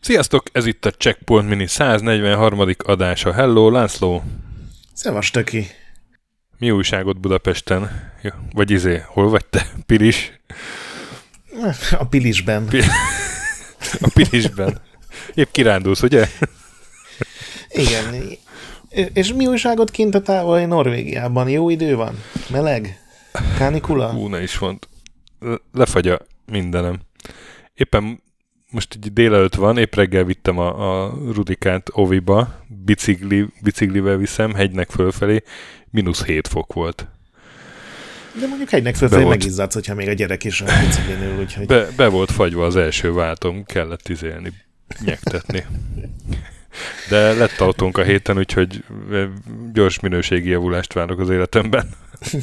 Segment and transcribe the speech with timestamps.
[0.00, 2.74] Sziasztok, ez itt a Checkpoint Mini 143.
[2.78, 3.32] adása.
[3.32, 4.22] Hello, László!
[4.92, 5.66] Szevas, töki!
[6.58, 8.12] Mi újságot Budapesten?
[8.52, 9.66] Vagy izé, hol vagy te?
[9.86, 10.32] Pilis?
[11.90, 12.66] A Pilisben.
[12.66, 12.82] Pi-
[14.06, 14.80] a Pilisben.
[15.34, 16.28] Épp kirándulsz, ugye?
[17.68, 18.14] Igen.
[18.90, 21.48] És mi újságot kint a távoli Norvégiában?
[21.48, 22.14] Jó idő van?
[22.50, 23.00] Meleg?
[23.58, 24.10] Kánikula?
[24.10, 24.78] Hú, ne is mond.
[25.72, 27.00] Lefagy a mindenem.
[27.74, 28.22] Éppen
[28.70, 34.90] most egy délelőtt van, épp reggel vittem a, a Rudikát Oviba, bicikli, biciklivel viszem, hegynek
[34.90, 35.42] fölfelé,
[35.90, 37.06] mínusz 7 fok volt.
[38.40, 41.66] De mondjuk hegynek fölfelé megizzadsz, hogyha még a gyerek is a biciklin ül, úgyhogy...
[41.66, 44.52] Be, be volt fagyva az első váltom, kellett izélni,
[45.04, 45.64] nyektetni.
[47.08, 48.84] De lett autónk a héten, úgyhogy
[49.72, 51.88] gyors minőségi javulást várok az életemben.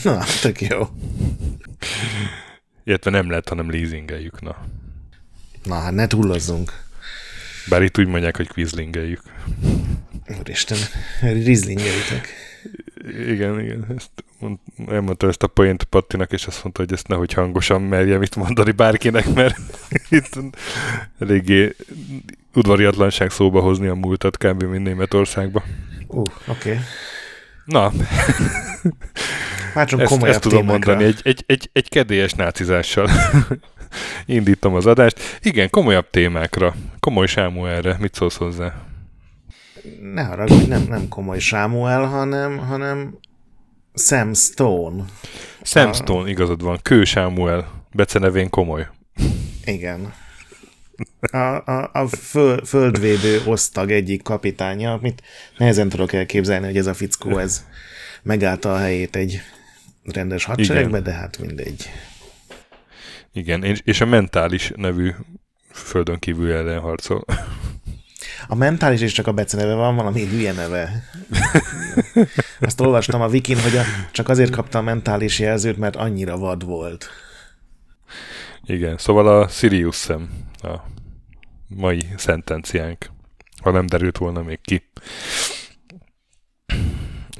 [0.03, 0.87] Na, tök jó.
[2.83, 4.55] Illetve nem lett, hanem leasingeljük, na.
[5.63, 6.83] Na, hát ne túlozzunk.
[7.69, 9.21] Bár itt úgy mondják, hogy quizlingeljük.
[10.39, 10.77] Úristen,
[11.21, 12.27] rizlingeljük.
[13.27, 13.85] Igen, igen.
[13.97, 18.21] Ezt mond, elmondta ezt a poént Pattinak, és azt mondta, hogy ezt nehogy hangosan merjem
[18.21, 19.57] itt mondani bárkinek, mert
[20.09, 20.39] itt
[21.19, 21.75] eléggé
[22.55, 24.63] udvariatlanság szóba hozni a múltat kb.
[24.63, 25.63] mint Németországba.
[26.07, 26.69] Uh, oké.
[26.69, 26.77] Okay.
[27.65, 27.91] Na.
[29.73, 33.09] Már csak ezt, ezt tudom mondani egy, egy, egy, egy kedélyes nácizással.
[34.25, 35.39] Indítom az adást.
[35.41, 36.75] Igen, komolyabb témákra.
[36.99, 37.97] Komoly Sámuelre.
[37.99, 38.73] Mit szólsz hozzá?
[40.13, 43.17] Ne haragudj, nem, nem komoly Sámuel, hanem, hanem
[43.93, 45.03] Sam Stone.
[45.61, 45.93] Sam a...
[45.93, 46.79] Stone, igazad van.
[46.81, 47.67] Kő Sámuel.
[47.91, 48.87] Becenevén komoly.
[49.65, 50.13] Igen.
[51.19, 55.21] A, a, a föl, földvédő osztag egyik kapitánya, amit
[55.57, 57.65] nehezen tudok elképzelni, hogy ez a fickó, ez
[58.23, 59.41] megállta a helyét egy
[60.03, 61.89] rendes hadseregbe, de hát mindegy.
[63.33, 65.11] Igen, és a mentális nevű
[65.71, 67.25] földön kívül ellen harcol.
[68.47, 71.03] A mentális is csak a beceneve van, valami hülye neve.
[72.59, 76.65] Azt olvastam a Wikin, hogy a, csak azért kapta a mentális jelzőt, mert annyira vad
[76.65, 77.09] volt.
[78.67, 80.29] Igen, szóval a Sirius szem
[80.61, 80.73] a
[81.67, 83.09] mai szentenciánk,
[83.61, 84.89] ha nem derült volna még ki.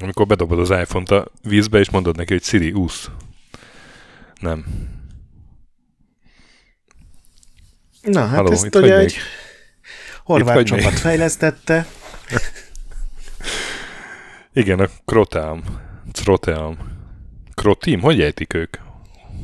[0.02, 3.10] Amikor bedobod az iPhone-t a vízbe, és mondod neki, hogy Siri, úsz.
[4.40, 4.66] Nem.
[8.02, 9.16] Na, hát Halló, ezt ugye egy
[10.24, 10.94] horvát csapat még?
[10.94, 11.88] fejlesztette.
[14.54, 15.64] Igen, a Croteam.
[16.12, 16.78] Croteam.
[17.54, 18.78] Croteam, hogy ejtik ők?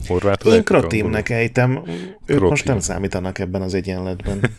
[0.08, 1.72] Horvátul Én Krotimnek ejtem.
[1.72, 2.48] Ők Krotim.
[2.48, 4.40] most nem számítanak ebben az egyenletben.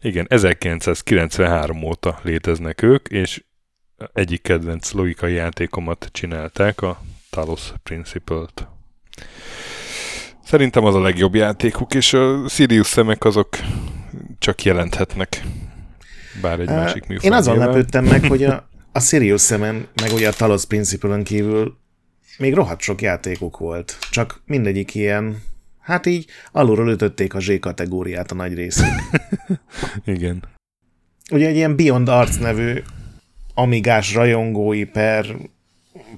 [0.00, 3.42] Igen, 1993 óta léteznek ők, és
[4.12, 8.66] egyik kedvenc logikai játékomat csinálták, a Talos Principle-t.
[10.44, 13.48] Szerintem az a legjobb játékuk, és a Sirius szemek azok
[14.38, 15.42] csak jelenthetnek.
[16.40, 17.26] Bár egy uh, másik műfaj.
[17.30, 21.80] Én azon lepődtem meg, hogy a, a Sirius szemen, meg ugye a Talos Principle-ön kívül
[22.42, 23.98] még rohadt sok játékuk volt.
[24.10, 25.42] Csak mindegyik ilyen,
[25.80, 28.94] hát így alulról ütötték a Z kategóriát a nagy részük.
[30.04, 30.42] Igen.
[31.30, 32.82] Ugye egy ilyen Beyond Arts nevű
[33.54, 35.36] amigás rajongói per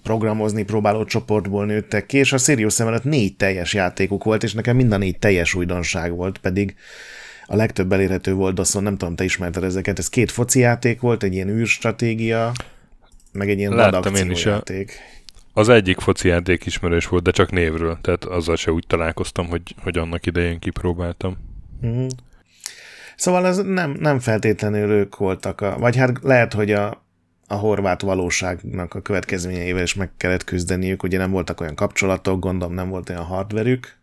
[0.02, 4.76] programozni próbáló csoportból nőttek ki, és a Sirius szem négy teljes játékuk volt, és nekem
[4.76, 6.74] mind a négy teljes újdonság volt, pedig
[7.46, 11.22] a legtöbb elérhető volt Dawson, nem tudom, te ismerted ezeket, ez két foci játék volt,
[11.22, 12.52] egy ilyen űrstratégia,
[13.32, 14.92] meg egy ilyen Láttam én is játék.
[14.92, 15.23] A,
[15.54, 19.74] az egyik foci játék ismerős volt, de csak névről, tehát azzal se úgy találkoztam, hogy,
[19.82, 21.36] hogy annak idején kipróbáltam.
[21.86, 22.06] Mm.
[23.16, 27.04] Szóval ez nem, nem feltétlenül ők voltak, a, vagy hát lehet, hogy a,
[27.46, 32.74] a horvát valóságnak a következményeivel is meg kellett küzdeniük, ugye nem voltak olyan kapcsolatok, gondolom
[32.74, 33.96] nem volt olyan hardverük.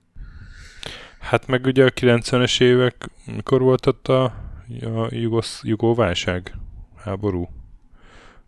[1.20, 4.24] Hát meg ugye a 90-es évek, mikor volt ott a,
[4.82, 6.56] a jugosz, jugóválság,
[7.04, 7.50] háború?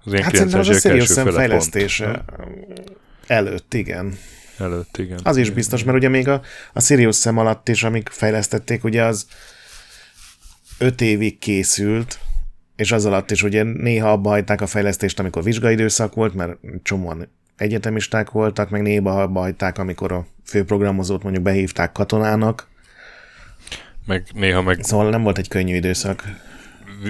[0.06, 2.97] Az hát szerintem az a Serious fejlesztése pont.
[3.28, 4.17] előtt, igen.
[4.58, 5.20] Előtt, igen.
[5.23, 6.41] Az is biztos, mert ugye még a,
[6.73, 9.28] a Sirius szem alatt is, amik fejlesztették, ugye az
[10.78, 12.20] öt évig készült,
[12.76, 17.28] és az alatt is ugye néha abba hagyták a fejlesztést, amikor vizsgaidőszak volt, mert csomóan
[17.56, 22.67] egyetemisták voltak, meg néha abba hagyták, amikor a főprogramozót mondjuk behívták katonának.
[24.06, 24.84] Meg néha meg...
[24.84, 26.23] Szóval nem volt egy könnyű időszak.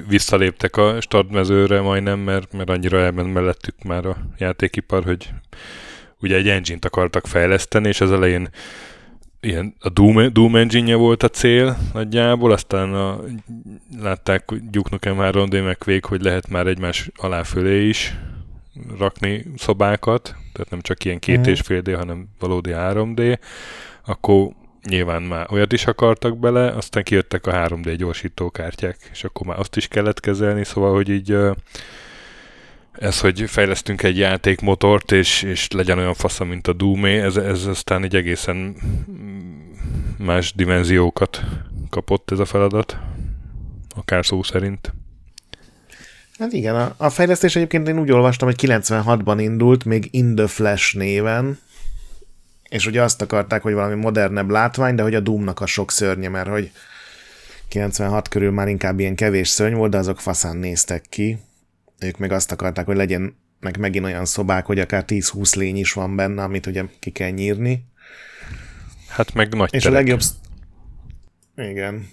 [0.07, 5.29] Visszaléptek a startmezőre majdnem, mert, mert annyira elment mellettük már a játékipar, hogy
[6.21, 8.49] ugye egy engine-t akartak fejleszteni, és az elején
[9.39, 13.19] ilyen, a Doom, Doom engine volt a cél nagyjából, aztán a,
[14.01, 18.15] látták Duke Nukem 3D meg Quake, hogy lehet már egymás alá fölé is,
[18.97, 21.51] rakni szobákat, tehát nem csak ilyen két mm.
[21.51, 23.39] és fél D, hanem valódi 3D,
[24.05, 24.49] akkor
[24.89, 29.75] nyilván már olyat is akartak bele, aztán kijöttek a 3D gyorsítókártyák, és akkor már azt
[29.75, 31.37] is kellett kezelni, szóval, hogy így
[32.91, 37.65] ez, hogy fejlesztünk egy játékmotort, és, és legyen olyan fasza, mint a Doomé, ez, ez
[37.65, 38.75] aztán egy egészen
[40.17, 41.41] más dimenziókat
[41.89, 42.97] kapott ez a feladat,
[43.95, 44.93] akár szó szerint.
[46.39, 50.47] Hát igen, a, a fejlesztés egyébként én úgy olvastam, hogy 96-ban indult, még In The
[50.47, 51.59] Flash néven,
[52.73, 56.29] és ugye azt akarták, hogy valami modernebb látvány, de hogy a Doomnak a sok szörnye,
[56.29, 56.71] mert hogy
[57.67, 61.37] 96 körül már inkább ilyen kevés szörny volt, de azok faszán néztek ki.
[61.99, 65.93] Ők meg azt akarták, hogy legyen meg megint olyan szobák, hogy akár 10-20 lény is
[65.93, 67.85] van benne, amit ugye ki kell nyírni.
[69.07, 69.97] Hát meg nagy És terek.
[69.97, 70.21] a legjobb...
[71.55, 72.07] Igen.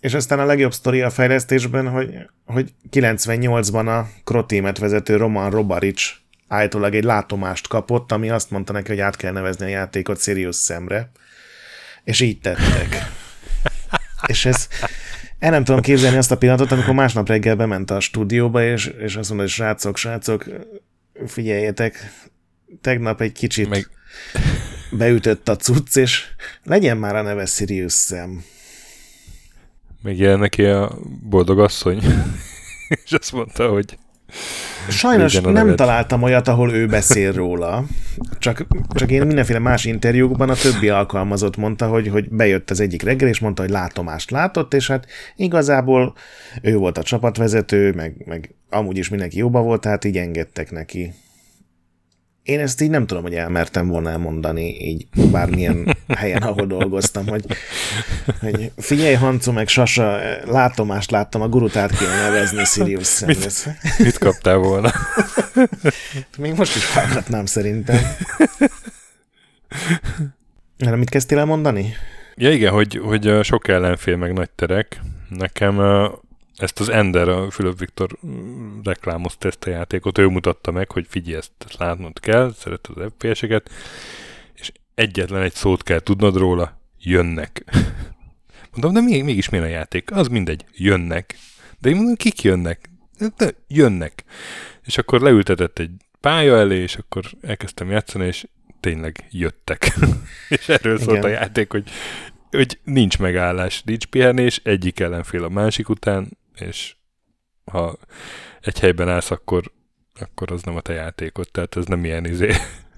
[0.00, 2.14] És aztán a legjobb sztori a fejlesztésben, hogy,
[2.44, 6.21] hogy 98-ban a Krotémet vezető Roman Robarics
[6.52, 10.56] állítólag egy látomást kapott, ami azt mondta neki, hogy át kell nevezni a játékot Sirius
[10.56, 11.10] szemre.
[12.04, 13.10] És így tettek.
[14.26, 14.68] és ez,
[15.38, 19.16] el nem tudom képzelni azt a pillanatot, amikor másnap reggel bement a stúdióba, és, és
[19.16, 20.44] azt mondta, hogy srácok, srácok,
[21.26, 22.12] figyeljetek,
[22.80, 23.88] tegnap egy kicsit Meg...
[24.98, 26.24] beütött a cucc, és
[26.64, 28.44] legyen már a neve Sirius szem.
[30.02, 32.02] Még neki a boldog asszony,
[33.04, 33.98] és azt mondta, hogy
[34.88, 37.84] Sajnos nem találtam olyat, ahol ő beszél róla.
[38.38, 43.02] Csak, csak én mindenféle más interjúkban a többi alkalmazott mondta, hogy, hogy bejött az egyik
[43.02, 45.06] reggel, és mondta, hogy látomást látott, és hát
[45.36, 46.14] igazából
[46.62, 51.12] ő volt a csapatvezető, meg, meg amúgy is mindenki jóba volt, tehát így engedtek neki
[52.42, 57.44] én ezt így nem tudom, hogy elmertem volna elmondani így bármilyen helyen, ahol dolgoztam, hogy,
[58.40, 63.66] hogy figyelj, Hancu, meg Sasa, látomást láttam, a gurut át kéne nevezni Sirius mit,
[63.98, 64.92] mit kaptál volna?
[66.38, 68.00] Még most is hallgatnám szerintem.
[70.78, 71.94] Erre mit kezdtél el mondani?
[72.34, 75.00] Ja igen, hogy, hogy sok ellenfél meg nagy terek.
[75.28, 75.80] Nekem
[76.56, 78.18] ezt az Ender, a Fülöp Viktor
[78.82, 83.02] reklámozta ezt a játékot, ő mutatta meg, hogy figyelj, ezt, ezt látnod kell, szeret az
[83.16, 83.70] FPS-eket,
[84.94, 87.64] egyetlen egy szót kell tudnod róla, jönnek.
[88.72, 90.10] Mondom, de még, mégis milyen a játék?
[90.10, 91.36] Az mindegy, jönnek.
[91.78, 92.90] De én mondom, kik jönnek?
[93.36, 94.24] De jönnek.
[94.84, 95.90] És akkor leültetett egy
[96.20, 98.46] pálya elé, és akkor elkezdtem játszani, és
[98.80, 99.94] tényleg jöttek.
[100.48, 101.06] és erről Igen.
[101.06, 101.90] szólt a játék, hogy,
[102.50, 106.94] hogy nincs megállás, nincs pihenés, egyik ellenfél a másik után, és
[107.64, 107.98] ha
[108.60, 109.72] egy helyben állsz, akkor,
[110.20, 112.50] akkor az nem a te játékod, tehát ez nem ilyen izé.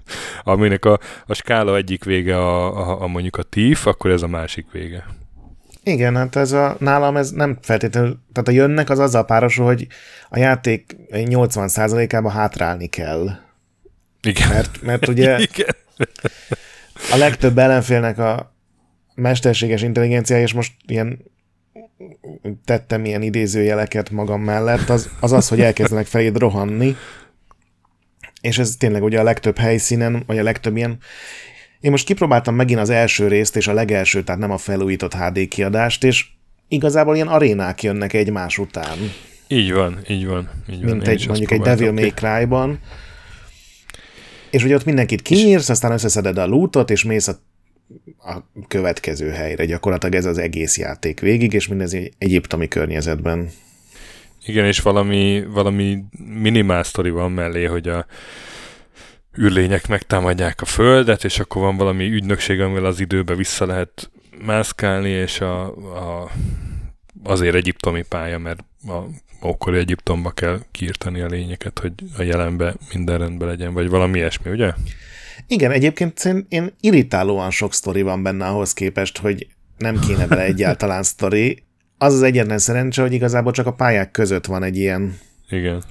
[0.43, 4.27] Aminek a, a skála egyik vége a, a, a mondjuk a TIF, akkor ez a
[4.27, 5.05] másik vége.
[5.83, 9.87] Igen, hát ez a, nálam ez nem feltétlenül, tehát a jönnek az azzal párosul, hogy
[10.29, 13.29] a játék 80%-ában hátrálni kell.
[14.21, 14.49] Igen.
[14.49, 15.75] Mert, mert ugye Igen.
[17.11, 18.55] a legtöbb ellenfélnek a
[19.15, 21.19] mesterséges intelligenciája, és most ilyen
[22.65, 26.95] tettem ilyen idézőjeleket magam mellett, az az, az hogy elkezdenek feléd rohanni,
[28.45, 30.97] és ez tényleg ugye a legtöbb helyszínen, vagy a legtöbb ilyen
[31.79, 35.47] én most kipróbáltam megint az első részt, és a legelső, tehát nem a felújított HD
[35.47, 36.25] kiadást, és
[36.67, 38.97] igazából ilyen arénák jönnek egymás után.
[39.47, 40.49] Így van, így van.
[40.71, 40.95] Így van.
[40.95, 42.79] Mint egy, mondjuk egy Devil May Cry-ban.
[44.49, 47.39] És ugye ott mindenkit kinyírsz, aztán összeszeded a lootot, és mész a
[48.17, 49.65] a következő helyre.
[49.65, 53.49] Gyakorlatilag ez az egész játék végig, és mindez egy egyiptomi környezetben.
[54.45, 56.03] Igen, és valami, valami
[56.41, 58.05] minimál sztori van mellé, hogy a
[59.39, 64.11] űrlények megtámadják a Földet, és akkor van valami ügynökség, amivel az időbe vissza lehet
[64.45, 66.31] mászkálni, és a, a,
[67.23, 69.03] azért egyiptomi pálya, mert a
[69.45, 74.51] ókori Egyiptomba kell kiirtani a lényeket, hogy a jelenbe minden rendben legyen, vagy valami ilyesmi,
[74.51, 74.71] ugye?
[75.47, 79.47] Igen, egyébként én irritálóan sok sztori van benne ahhoz képest, hogy
[79.77, 81.63] nem kéne bele egyáltalán sztori.
[81.97, 85.17] Az az egyetlen szerencse, hogy igazából csak a pályák között van egy ilyen
[85.49, 85.83] Igen.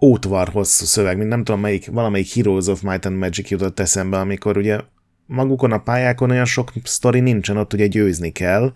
[0.00, 4.18] ótvar hosszú szöveg, mint nem tudom melyik, valamelyik Heroes of Might and Magic jutott eszembe,
[4.18, 4.78] amikor ugye
[5.26, 8.72] magukon a pályákon olyan sok sztori nincsen, ott ugye győzni kell,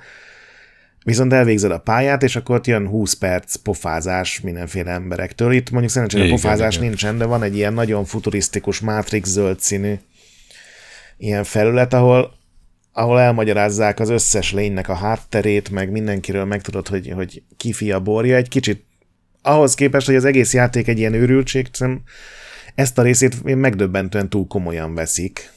[1.07, 5.52] Viszont elvégzed a pályát, és akkor ott jön 20 perc pofázás mindenféle emberektől.
[5.52, 6.87] Itt mondjuk szerencsére a pofázás igen.
[6.87, 9.95] nincsen, de van egy ilyen nagyon futurisztikus Matrix zöld színű
[11.19, 12.33] ilyen felület, ahol,
[12.98, 18.36] ahol elmagyarázzák az összes lénynek a hátterét, meg mindenkiről megtudod, hogy, hogy ki fia borja.
[18.36, 18.84] Egy kicsit
[19.42, 21.68] ahhoz képest, hogy az egész játék egy ilyen őrültség,
[22.74, 25.52] ezt a részét megdöbbentően túl komolyan veszik.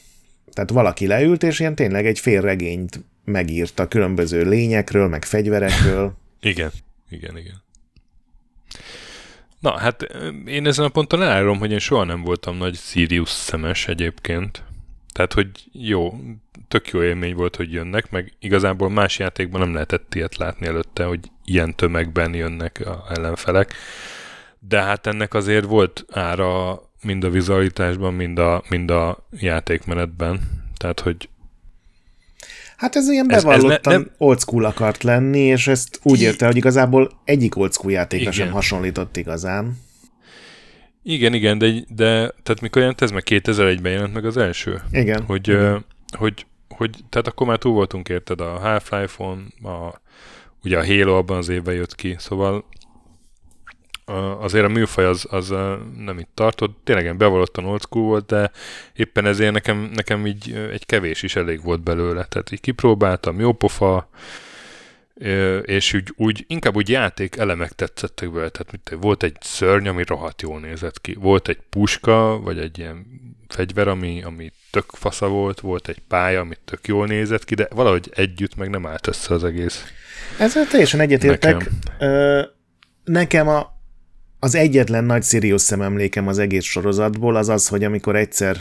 [0.52, 6.16] Tehát valaki leült, és ilyen tényleg egy fél regényt megírta különböző lényekről, meg fegyverekről.
[6.40, 6.70] igen,
[7.10, 7.62] igen, igen.
[9.60, 10.06] Na, hát
[10.46, 14.64] én ezen a ponton elárulom, hogy én soha nem voltam nagy Sirius szemes egyébként.
[15.12, 16.14] Tehát, hogy jó,
[16.70, 21.04] tök jó élmény volt, hogy jönnek, meg igazából más játékban nem lehetett ilyet látni előtte,
[21.04, 23.74] hogy ilyen tömegben jönnek a ellenfelek.
[24.58, 30.40] De hát ennek azért volt ára mind a vizualitásban, mind a, mind a játékmenetben.
[30.76, 31.28] Tehát, hogy
[32.76, 34.10] Hát ez ilyen bevallottan ez, ez ne, nem...
[34.18, 38.50] old school akart lenni, és ezt úgy érte, hogy igazából egyik old school játékra sem
[38.50, 39.78] hasonlított igazán.
[41.02, 44.80] Igen, igen, de, de tehát mikor jelent ez meg 2001-ben jelent meg az első?
[44.90, 45.22] Igen.
[45.22, 45.74] Hogy, igen.
[45.74, 45.80] Uh,
[46.18, 46.46] hogy,
[46.80, 50.00] hogy, tehát akkor már túl voltunk érted a Half-Life-on, a,
[50.64, 52.64] ugye a Halo abban az évben jött ki, szóval
[54.40, 55.48] azért a műfaj az, az
[55.96, 58.50] nem itt tartott, tényleg bevallottan old school volt, de
[58.92, 62.24] éppen ezért nekem, nekem így egy kevés is elég volt belőle.
[62.24, 64.08] Tehát így kipróbáltam, jó pofa,
[65.62, 68.48] és úgy, úgy, inkább úgy játék elemek tetszettek vele.
[68.48, 71.14] Tehát mit, volt egy szörny, ami rohadt jól nézett ki.
[71.14, 73.06] Volt egy puska, vagy egy ilyen
[73.48, 77.68] fegyver, ami, ami tök fasza volt, volt egy pálya, ami tök jól nézett ki, de
[77.70, 79.84] valahogy együtt meg nem állt össze az egész.
[80.38, 81.70] Ezzel teljesen egyetértek.
[81.98, 82.46] Nekem.
[83.04, 83.72] nekem a,
[84.38, 88.56] az egyetlen nagy Sirius szememlékem az egész sorozatból az az, hogy amikor egyszer,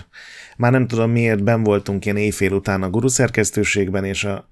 [0.57, 4.49] már nem tudom miért, ben voltunk ilyen éjfél után a guru szerkesztőségben, és a,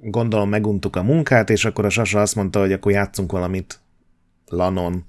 [0.00, 3.80] gondolom meguntuk a munkát, és akkor a Sasa azt mondta, hogy akkor játszunk valamit
[4.46, 5.04] Lanon.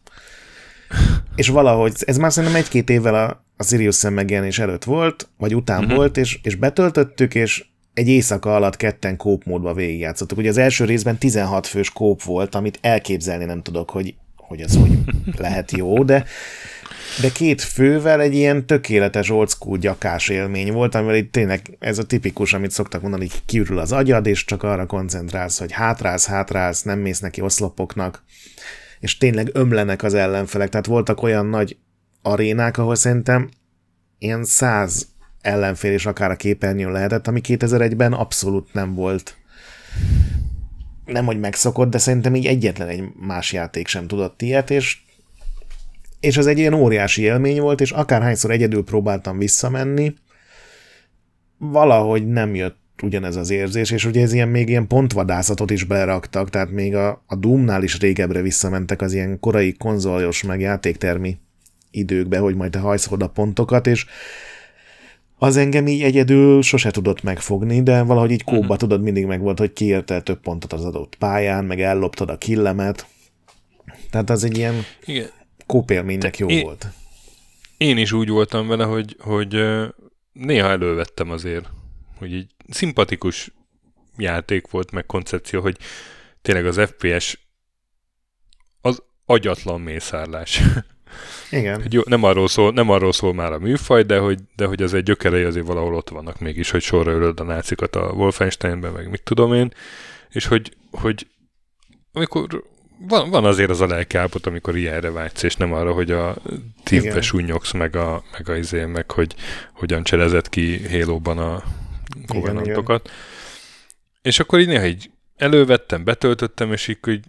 [1.35, 5.55] És valahogy, ez már szerintem egy-két évvel a, a Sirius szem megjelenés előtt volt, vagy
[5.55, 5.95] után uh-huh.
[5.95, 10.37] volt, és, és betöltöttük, és egy éjszaka alatt ketten kóp módba végigjátszottuk.
[10.37, 14.15] Ugye az első részben 16 fős kóp volt, amit elképzelni nem tudok, hogy
[14.51, 14.91] hogy ez hogy
[15.37, 16.25] lehet jó, de,
[17.21, 21.97] de két fővel egy ilyen tökéletes old school gyakás élmény volt, amivel itt tényleg ez
[21.97, 26.81] a tipikus, amit szoktak mondani, kiürül az agyad, és csak arra koncentrálsz, hogy hátrálsz, hátrálsz,
[26.81, 28.23] nem mész neki oszlopoknak,
[28.99, 30.69] és tényleg ömlenek az ellenfelek.
[30.69, 31.77] Tehát voltak olyan nagy
[32.21, 33.49] arénák, ahol szerintem
[34.19, 35.07] ilyen száz
[35.41, 39.35] ellenfél is akár a képernyőn lehetett, ami 2001-ben abszolút nem volt
[41.05, 44.97] nem hogy megszokott, de szerintem így egyetlen egy más játék sem tudott ilyet, és
[46.21, 50.13] és az egy ilyen óriási élmény volt, és akárhányszor egyedül próbáltam visszamenni,
[51.57, 56.49] valahogy nem jött ugyanez az érzés, és ugye ez ilyen még ilyen pontvadászatot is beraktak,
[56.49, 61.37] tehát még a, a Doom-nál is régebbre visszamentek az ilyen korai konzoljos meg játéktermi
[61.91, 64.05] időkbe, hogy majd te hajsz oda pontokat, és
[65.37, 68.77] az engem így egyedül sose tudott megfogni, de valahogy így kóba uh-huh.
[68.77, 73.05] tudod, mindig meg volt, hogy kiérte több pontot az adott pályán, meg elloptad a killemet.
[74.11, 74.75] Tehát az egy ilyen
[75.05, 75.29] Igen.
[75.71, 76.87] Kópélménynek jó én, volt.
[77.77, 79.65] Én is úgy voltam vele, hogy, hogy
[80.31, 81.69] néha elővettem azért,
[82.17, 83.51] hogy így szimpatikus
[84.17, 85.77] játék volt, meg koncepció, hogy
[86.41, 87.39] tényleg az FPS
[88.81, 90.61] az agyatlan mészárlás.
[91.51, 91.81] Igen.
[91.81, 94.81] Hogy jó, nem, arról szól, nem arról szól már a műfaj, de hogy, de hogy
[94.81, 98.91] az egy gyökerei azért valahol ott vannak mégis, hogy sorra ölöd a nácikat a Wolfensteinben,
[98.91, 99.73] meg mit tudom én,
[100.29, 101.27] és hogy, hogy
[102.11, 102.63] amikor
[103.07, 106.35] van, van azért az a lelkiállapot, amikor ilyenre vágysz, és nem arra, hogy a
[106.83, 109.35] tívbe súnyogsz, meg a, meg a izé, meg hogy
[109.73, 111.63] hogyan cselezett ki Halo-ban a
[112.27, 113.09] kovenantokat.
[114.21, 117.19] És akkor így néha így elővettem, betöltöttem, és így,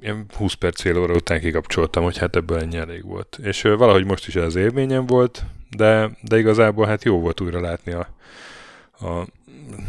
[0.00, 3.38] ilyen 20 perc fél óra után kikapcsoltam, hogy hát ebből ennyi elég volt.
[3.42, 5.44] És valahogy most is az élményem volt,
[5.76, 8.08] de, de igazából hát jó volt újra látni a,
[9.00, 9.26] a,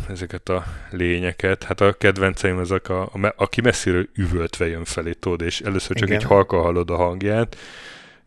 [0.09, 1.63] ezeket a lényeket.
[1.63, 6.07] Hát a kedvenceim ezek, a, a, aki messziről üvöltve jön felé, tudod, és először csak
[6.07, 6.19] Igen.
[6.19, 7.57] egy halka hallod a hangját,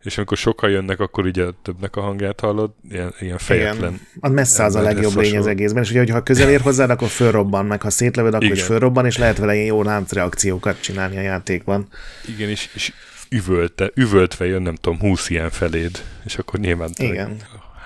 [0.03, 3.93] és amikor sokan jönnek, akkor ugye többnek a hangját hallod, ilyen, ilyen fejetlen.
[3.93, 4.07] Igen.
[4.19, 7.07] A messze az a legjobb lény az egészben, és ugye, ha közel ér hozzád, akkor
[7.07, 8.57] fölrobban, meg ha szétlövöd, akkor Igen.
[8.57, 11.87] is fölrobban, és lehet vele ilyen jó láncreakciókat csinálni a játékban.
[12.27, 12.93] Igen, és, és
[13.29, 17.37] üvölte, üvöltve jön, nem tudom, húsz ilyen feléd, és akkor nyilván Igen.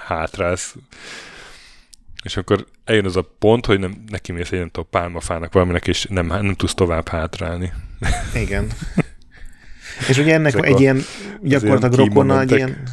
[0.07, 0.75] hátrálsz.
[2.23, 5.87] És akkor eljön az a pont, hogy nem, neki mész egy, nem tudom, pálmafának valaminek,
[5.87, 7.71] és nem, nem tudsz tovább hátrálni.
[8.35, 8.67] Igen.
[10.09, 11.01] És ugye ennek Ezek egy ilyen
[11.41, 12.83] gyakorlatilag rokona, egy ilyen,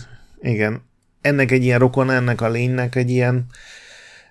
[0.41, 0.83] igen,
[1.21, 3.47] ennek egy ilyen rokona, ennek a lénynek egy ilyen,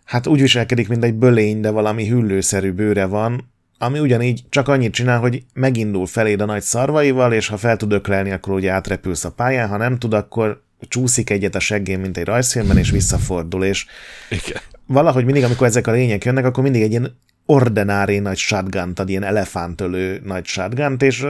[0.04, 4.94] hát úgy viselkedik, mint egy bölény, de valami hüllőszerű bőre van, ami ugyanígy csak annyit
[4.94, 9.26] csinál, hogy megindul feléd a nagy szarvaival, és ha fel tud öklelni, akkor ugye átrepülsz
[9.26, 13.64] a pályán, ha nem tud, akkor csúszik egyet a seggén, mint egy rajzfilmben, és visszafordul,
[13.64, 13.86] és
[14.30, 14.62] Igen.
[14.88, 19.10] Valahogy mindig, amikor ezek a lények jönnek, akkor mindig egy ilyen ordinári nagy shotgun ad,
[19.10, 21.26] ilyen elefántölő nagy shotgun és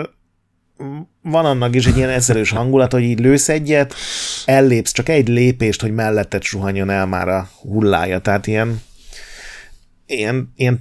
[1.21, 3.93] van annak is egy ilyen eszerős hangulat, hogy így lősz egyet,
[4.45, 8.81] ellépsz csak egy lépést, hogy melletted suhanjon el már a hullája, tehát ilyen
[10.07, 10.79] ilyen, ilyen,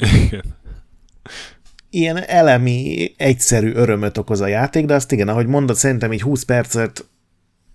[1.90, 6.42] ilyen elemi, egyszerű örömöt okoz a játék, de azt igen, ahogy mondod, szerintem így 20
[6.42, 7.09] percet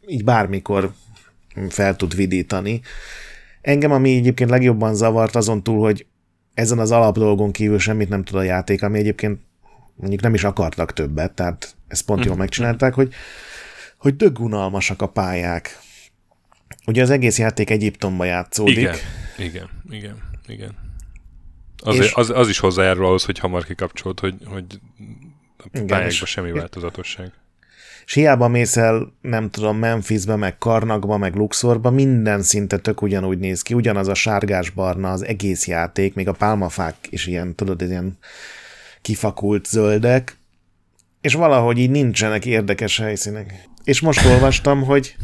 [0.08, 0.94] így bármikor
[1.70, 2.82] fel tud vidítani.
[3.62, 6.06] Engem, ami egyébként legjobban zavart azon túl, hogy
[6.54, 9.40] ezen az alapdolgon kívül semmit nem tud a játék, ami egyébként
[9.96, 12.42] mondjuk nem is akartak többet, tehát ezt pont jól mhm.
[12.42, 13.14] megcsinálták, hogy,
[13.98, 15.80] hogy dögunalmasak a pályák.
[16.86, 18.78] Ugye az egész játék Egyiptomba játszódik.
[18.78, 18.96] Igen,
[19.38, 20.76] igen, igen, igen.
[21.84, 24.80] Az, az, az is hozzájárul ahhoz, hogy hamar kikapcsolt, hogy, hogy
[25.58, 27.32] a pályákban semmi változatosság.
[28.12, 33.38] És hiába mész el, nem tudom, Memphisbe, meg Karnakba, meg Luxorba, minden szinte tök ugyanúgy
[33.38, 38.18] néz ki, ugyanaz a sárgás-barna az egész játék, még a pálmafák is ilyen, tudod, ilyen
[39.02, 40.38] kifakult zöldek,
[41.22, 43.70] és valahogy így nincsenek érdekes helyszínek.
[43.84, 45.16] És most olvastam, hogy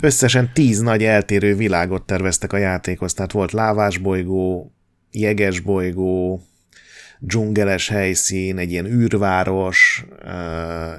[0.00, 4.72] összesen tíz nagy eltérő világot terveztek a játékhoz, tehát volt lávásbolygó,
[5.10, 6.42] jegesbolygó,
[7.26, 10.04] dzsungeles helyszín, egy ilyen űrváros,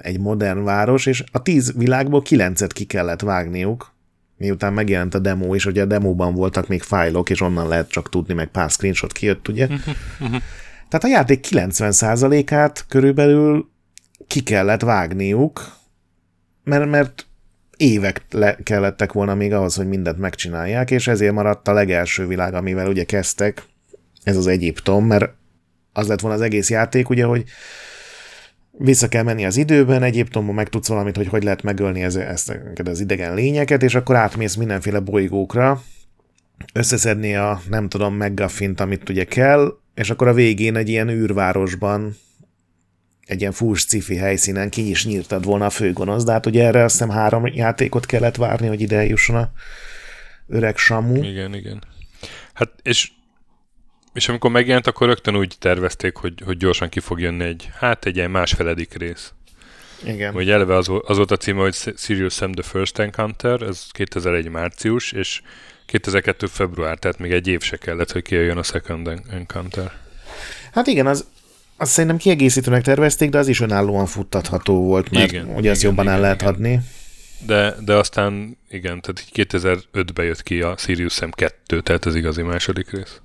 [0.01, 3.93] egy modern város, és a tíz világból kilencet ki kellett vágniuk,
[4.37, 8.09] miután megjelent a demo, és ugye a demóban voltak még fájlok, és onnan lehet csak
[8.09, 9.67] tudni, meg pár screenshot kijött, ugye?
[10.89, 13.69] Tehát a játék 90%-át körülbelül
[14.27, 15.77] ki kellett vágniuk,
[16.63, 17.25] mert, mert
[17.77, 22.53] évek le kellettek volna még ahhoz, hogy mindent megcsinálják, és ezért maradt a legelső világ,
[22.53, 23.63] amivel ugye kezdtek,
[24.23, 25.33] ez az Egyiptom, mert
[25.93, 27.43] az lett volna az egész játék, ugye, hogy
[28.77, 32.59] vissza kell menni az időben, Egyiptomban meg tudsz valamit, hogy hogy lehet megölni ez, ezt
[32.83, 35.83] az idegen lényeket, és akkor átmész mindenféle bolygókra,
[36.73, 42.17] összeszedni a, nem tudom, meggaffint, amit ugye kell, és akkor a végén egy ilyen űrvárosban,
[43.25, 46.83] egy ilyen full sci helyszínen ki is nyírtad volna a főgonosz, de hát ugye erre
[46.83, 49.51] azt hiszem három játékot kellett várni, hogy ide jusson a
[50.47, 51.23] öreg Samu.
[51.23, 51.83] Igen, igen.
[52.53, 53.12] Hát és
[54.13, 58.05] és amikor megjelent, akkor rögtön úgy tervezték, hogy, hogy gyorsan ki fog jönni egy, hát
[58.05, 59.34] egy ilyen másfeledik rész.
[60.05, 60.34] Igen.
[60.34, 64.50] Hogy eleve az, az volt a címe, hogy Serious Sam The First Encounter, ez 2001
[64.50, 65.41] március, és
[65.86, 69.91] 2002 február, tehát még egy év se kellett, hogy kijöjjön a Second Encounter.
[70.73, 71.26] Hát igen, az,
[71.78, 76.04] az szerintem kiegészítőnek tervezték, de az is önállóan futtatható volt, mert igen, ugye azt jobban
[76.04, 76.54] igen, el lehet igen.
[76.54, 76.80] adni.
[77.45, 82.41] De, de aztán igen, tehát 2005-ben jött ki a Sirius Sam 2, tehát az igazi
[82.41, 83.21] második rész.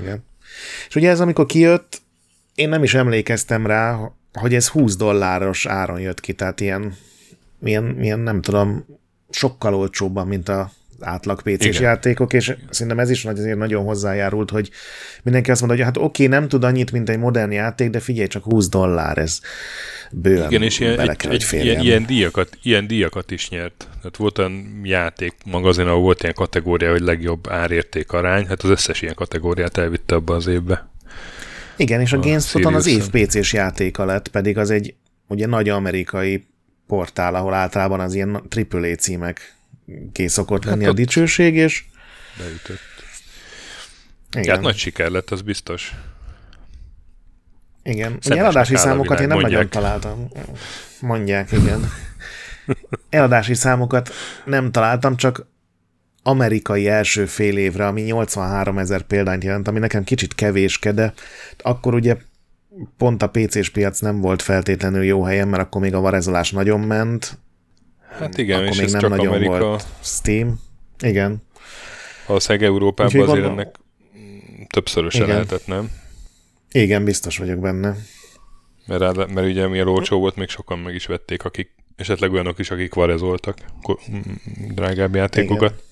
[0.00, 0.24] Igen.
[0.88, 2.02] És ugye ez, amikor kijött,
[2.54, 6.96] én nem is emlékeztem rá, hogy ez 20 dolláros áron jött ki, tehát ilyen,
[7.62, 8.86] ilyen, ilyen nem tudom,
[9.30, 10.70] sokkal olcsóbban, mint a
[11.04, 14.70] átlag PC-s játékok, és szerintem ez is azért nagyon hozzájárult, hogy
[15.22, 18.26] mindenki azt mondta, hogy hát oké, nem tud annyit, mint egy modern játék, de figyelj,
[18.26, 19.40] csak 20 dollár, ez
[20.12, 23.88] bőven Igen, és ilyen, egy, kell, egy, ilyen, ilyen, díjakat, ilyen díjakat is nyert.
[23.98, 28.70] Tehát volt olyan játék magazin, ahol volt ilyen kategória, hogy legjobb árérték arány, hát az
[28.70, 30.88] összes ilyen kategóriát elvitte abba az évbe.
[31.76, 34.94] Igen, és a, a GameSpot-on az év PC-s játéka lett, pedig az egy
[35.26, 36.46] ugye nagy amerikai
[36.86, 39.54] portál, ahol általában az ilyen AAA címek
[40.12, 41.84] ké szokott lenni hát a dicsőség, és...
[42.38, 42.78] Beütött.
[44.36, 44.54] Igen.
[44.54, 45.94] Hát nagy siker lett, az biztos.
[47.82, 48.18] Igen.
[48.26, 49.52] Ugye eladási számokat én nem mondják.
[49.52, 50.28] nagyon találtam.
[51.00, 51.90] Mondják, igen.
[53.08, 54.10] Eladási számokat
[54.44, 55.46] nem találtam, csak
[56.22, 61.12] amerikai első fél évre, ami 83 ezer példányt jelent, ami nekem kicsit kevéske, de
[61.58, 62.16] akkor ugye
[62.96, 66.80] pont a PC-s piac nem volt feltétlenül jó helyen, mert akkor még a varezolás nagyon
[66.80, 67.38] ment,
[68.18, 69.58] Hát igen, Akkor és még ez nem csak nagyon Amerika.
[69.58, 70.60] Volt Steam.
[71.00, 71.42] Igen.
[72.26, 73.60] Valószínűleg Európában Úgyhogy azért gondol...
[73.60, 73.76] ennek
[74.68, 75.28] többszöröse igen.
[75.28, 75.90] lehetett, nem?
[76.72, 77.96] Igen, biztos vagyok benne.
[78.86, 82.70] Mert, mert ugye milyen olcsó volt, még sokan meg is vették, akik esetleg olyanok is,
[82.70, 83.58] akik varezoltak
[84.68, 85.70] drágább játékokat.
[85.70, 85.82] Igen.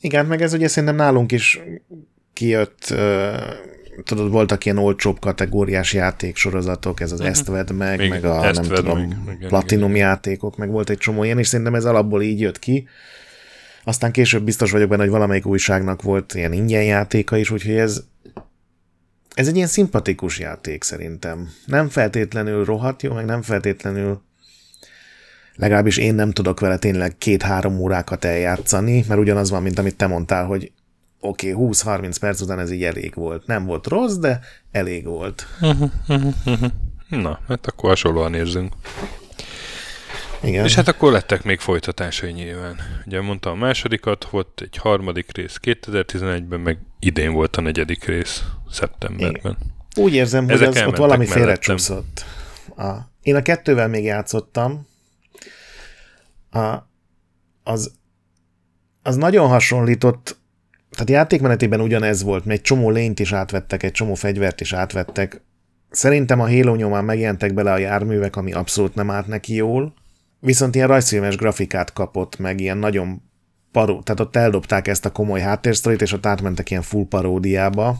[0.00, 1.60] Igen, meg ez ugye szerintem nálunk is
[2.32, 2.94] kijött
[4.04, 7.36] tudod, voltak ilyen olcsóbb kategóriás játéksorozatok, ez az uh-huh.
[7.36, 9.36] ezt vedd meg, még meg a nem tudom, meg.
[9.36, 10.06] Igen, platinum igen.
[10.06, 12.88] játékok, meg volt egy csomó ilyen, és szerintem ez alapból így jött ki.
[13.84, 18.02] Aztán később biztos vagyok benne, hogy valamelyik újságnak volt ilyen ingyen játéka is, úgyhogy ez,
[19.34, 21.48] ez egy ilyen szimpatikus játék szerintem.
[21.66, 24.22] Nem feltétlenül rohadt jó, meg nem feltétlenül
[25.60, 30.06] legalábbis én nem tudok vele tényleg két-három órákat eljátszani, mert ugyanaz van, mint amit te
[30.06, 30.72] mondtál, hogy
[31.20, 33.46] oké, okay, 20-30 perc után ez így elég volt.
[33.46, 35.46] Nem volt rossz, de elég volt.
[37.08, 38.74] Na, hát akkor hasonlóan érzünk.
[40.42, 40.64] Igen.
[40.64, 42.76] És hát akkor lettek még folytatásai nyilván.
[43.06, 48.44] Ugye mondtam a másodikat, volt egy harmadik rész 2011-ben, meg idén volt a negyedik rész
[48.70, 49.56] szeptemberben.
[49.56, 49.56] Igen.
[49.96, 52.24] Úgy érzem, hogy az, ott valami félrecsúszott.
[52.76, 54.86] A, én a kettővel még játszottam.
[56.50, 56.76] A,
[57.62, 57.92] az,
[59.02, 60.39] az nagyon hasonlított
[60.90, 65.42] tehát játékmenetében ugyanez volt, mert egy csomó lényt is átvettek, egy csomó fegyvert is átvettek.
[65.90, 69.94] Szerintem a Halo nyomán megjelentek bele a járművek, ami abszolút nem állt neki jól.
[70.40, 73.22] viszont ilyen rajzfilmes grafikát kapott, meg ilyen nagyon
[73.72, 77.96] paró, tehát ott eldobták ezt a komoly háttérsztorit, és ott átmentek ilyen full paródiába.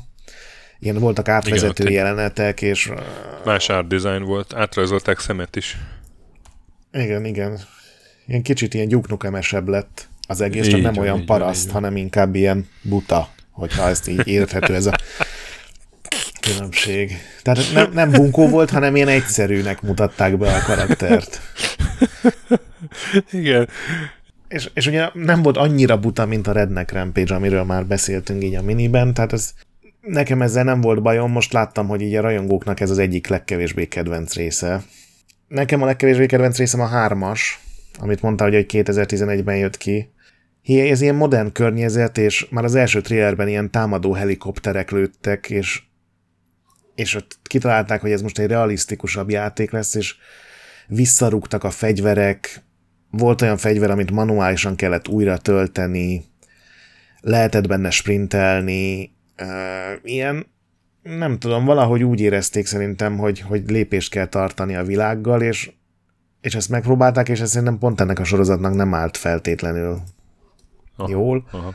[0.78, 2.92] Ilyen voltak átvezető Igen, jelenetek, és...
[3.44, 5.76] Más art design volt, átrajzolták szemet is.
[6.92, 7.58] Igen, igen.
[8.26, 11.96] Ilyen kicsit ilyen gyuknukemesebb lett az egész, így, csak nem olyan így, paraszt, így, hanem
[11.96, 14.92] inkább ilyen buta, hogyha ezt így érthető ez a
[16.40, 17.16] különbség.
[17.42, 21.40] Tehát nem, nem bunkó volt, hanem ilyen egyszerűnek mutatták be a karaktert.
[23.30, 23.68] Igen.
[24.48, 28.54] És, és ugye nem volt annyira buta, mint a Redneck Rampage, amiről már beszéltünk így
[28.54, 29.50] a miniben, tehát ez,
[30.00, 33.86] nekem ezzel nem volt bajom, most láttam, hogy így a rajongóknak ez az egyik legkevésbé
[33.86, 34.82] kedvenc része.
[35.48, 37.60] Nekem a legkevésbé kedvenc részem a hármas,
[37.98, 40.10] amit mondta, hogy 2011-ben jött ki.
[40.64, 45.82] Ez ilyen modern környezet, és már az első trailerben ilyen támadó helikopterek lőttek, és,
[46.94, 50.14] és ott kitalálták, hogy ez most egy realisztikusabb játék lesz, és
[50.86, 52.62] visszarúgtak a fegyverek,
[53.10, 56.24] volt olyan fegyver, amit manuálisan kellett újra tölteni,
[57.20, 59.12] lehetett benne sprintelni,
[60.02, 60.46] ilyen,
[61.02, 65.70] nem tudom, valahogy úgy érezték szerintem, hogy, hogy lépést kell tartani a világgal, és,
[66.40, 70.02] és ezt megpróbálták, és ez szerintem pont ennek a sorozatnak nem állt feltétlenül
[71.00, 71.48] aha, jól.
[71.50, 71.74] Aha.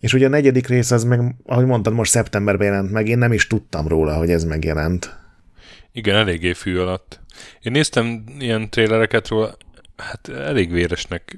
[0.00, 3.32] És ugye a negyedik rész az meg, ahogy mondtad, most szeptemberben jelent meg, én nem
[3.32, 5.18] is tudtam róla, hogy ez megjelent.
[5.92, 7.20] Igen, eléggé fű alatt.
[7.62, 9.56] Én néztem ilyen trélereket róla,
[9.96, 11.36] hát elég véresnek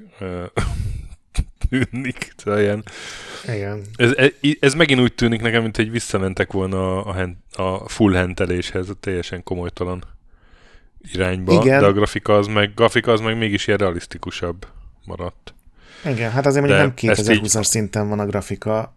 [1.69, 2.33] tűnik.
[2.37, 2.83] Szóval ilyen,
[3.43, 3.81] Igen.
[3.95, 4.29] Ez, ez,
[4.59, 8.93] ez megint úgy tűnik nekem, mint hogy visszamentek volna a, a, a full henteléshez, a
[8.93, 10.03] teljesen komolytalan
[11.13, 11.79] irányba, Igen.
[11.79, 14.67] de a grafika az meg, grafika az meg mégis ilyen realisztikusabb
[15.05, 15.53] maradt.
[16.05, 17.63] Igen, hát azért mondjuk nem 2020-as így...
[17.63, 18.95] szinten van a grafika,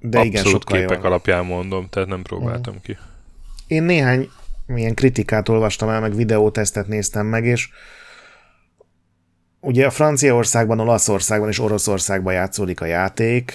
[0.00, 1.04] de igen, sokkal képek jó.
[1.04, 2.82] alapján mondom, tehát nem próbáltam uh-huh.
[2.82, 2.96] ki.
[3.66, 4.28] Én néhány
[4.66, 7.68] milyen kritikát olvastam el, meg videótesztet néztem meg, és
[9.60, 13.52] ugye a Franciaországban, Olaszországban és Oroszországban játszódik a játék,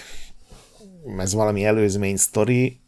[1.18, 2.80] ez valami előzmény sztori,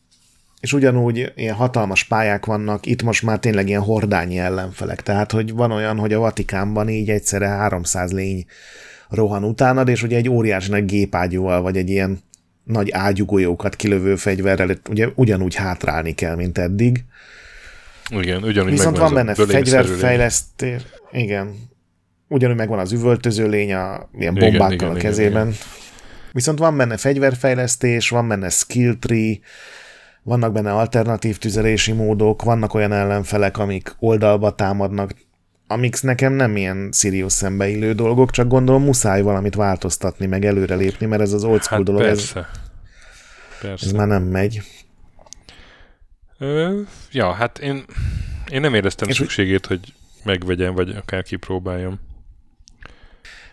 [0.59, 5.53] és ugyanúgy ilyen hatalmas pályák vannak, itt most már tényleg ilyen hordányi ellenfelek, tehát hogy
[5.53, 8.45] van olyan, hogy a Vatikánban így egyszerre 300 lény
[9.09, 12.19] rohan utánad, és ugye egy óriási nagy gépágyúval, vagy egy ilyen
[12.63, 17.03] nagy ágyugójókat kilövő fegyverrel ugye ugyanúgy hátrálni kell, mint eddig.
[18.09, 21.55] Igen, ugyanúgy Viszont van benne fegyverfejlesztés, igen,
[22.27, 25.47] ugyanúgy megvan az üvöltöző lény a ilyen bombákkal igen, a kezében.
[25.47, 25.83] Igen, igen.
[26.31, 29.37] Viszont van benne fegyverfejlesztés, van benne skill tree,
[30.23, 35.13] vannak benne alternatív tüzelési módok, vannak olyan ellenfelek, amik oldalba támadnak,
[35.67, 41.21] amik nekem nem ilyen Sirius szembeillő dolgok, csak gondolom muszáj valamit változtatni, meg előrelépni, mert
[41.21, 42.39] ez az old school hát dolog, persze.
[42.39, 42.45] Ez,
[43.61, 43.85] persze.
[43.85, 44.61] ez már nem megy.
[46.37, 47.85] Ö, ja, hát én,
[48.49, 51.99] én nem éreztem És szükségét, hogy megvegyem, vagy akár kipróbáljam.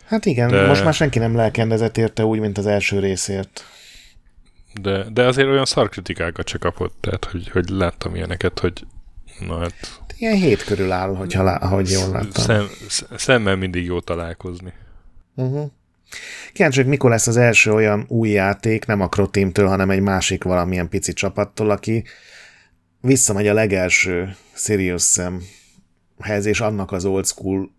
[0.05, 0.67] Hát igen, de...
[0.67, 3.65] most már senki nem lelkendezett érte úgy, mint az első részért.
[4.81, 8.87] De, de azért olyan szarkritikákat se kapott, tehát hogy, hogy láttam ilyeneket, hogy
[9.47, 10.02] na hát...
[10.23, 12.45] Ilyen hét körül áll, hogyha lá, ahogy jól láttam.
[12.45, 12.69] Szem,
[13.17, 14.73] szemmel mindig jó találkozni.
[15.35, 15.71] Uh-huh.
[16.53, 20.89] Kíváncsi, mikor lesz az első olyan új játék, nem a Croteamtől, hanem egy másik valamilyen
[20.89, 22.05] pici csapattól, aki
[23.01, 27.71] visszamegy a legelső Sirius Samhez, és annak az old school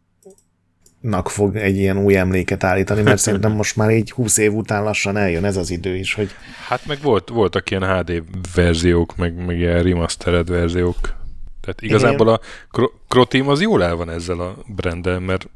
[0.99, 4.83] nak fog egy ilyen új emléket állítani, mert szerintem most már így 20 év után
[4.83, 6.29] lassan eljön ez az idő is, hogy...
[6.67, 8.23] Hát meg volt, voltak ilyen HD
[8.55, 11.21] verziók, meg, meg ilyen remastered verziók.
[11.63, 12.39] Tehát igazából igen.
[12.69, 15.49] a Croteam az jól el van ezzel a brandel, mert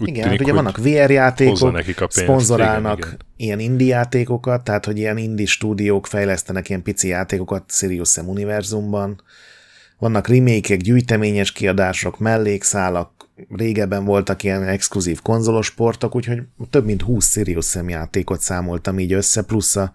[0.00, 3.26] úgy igen, tűnik, hát ugye vannak VR játékok, nekik a pénzt, szponzorálnak igen, igen.
[3.36, 9.22] ilyen indie játékokat, tehát hogy ilyen indie stúdiók fejlesztenek ilyen pici játékokat Sirius Sam univerzumban.
[9.98, 13.10] Vannak remake gyűjteményes kiadások, mellékszálak,
[13.48, 19.12] régebben voltak ilyen exkluzív konzolos portok, úgyhogy több mint 20 Sirius Sam játékot számoltam így
[19.12, 19.92] össze, plusz a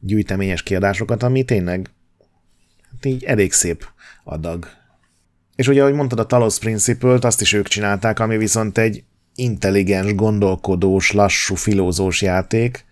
[0.00, 1.90] gyűjteményes kiadásokat, ami tényleg
[3.02, 3.88] így elég szép
[4.24, 4.66] adag.
[5.56, 10.14] És ugye, ahogy mondtad, a Talos Principle-t azt is ők csinálták, ami viszont egy intelligens,
[10.14, 12.86] gondolkodós, lassú, filózós játék,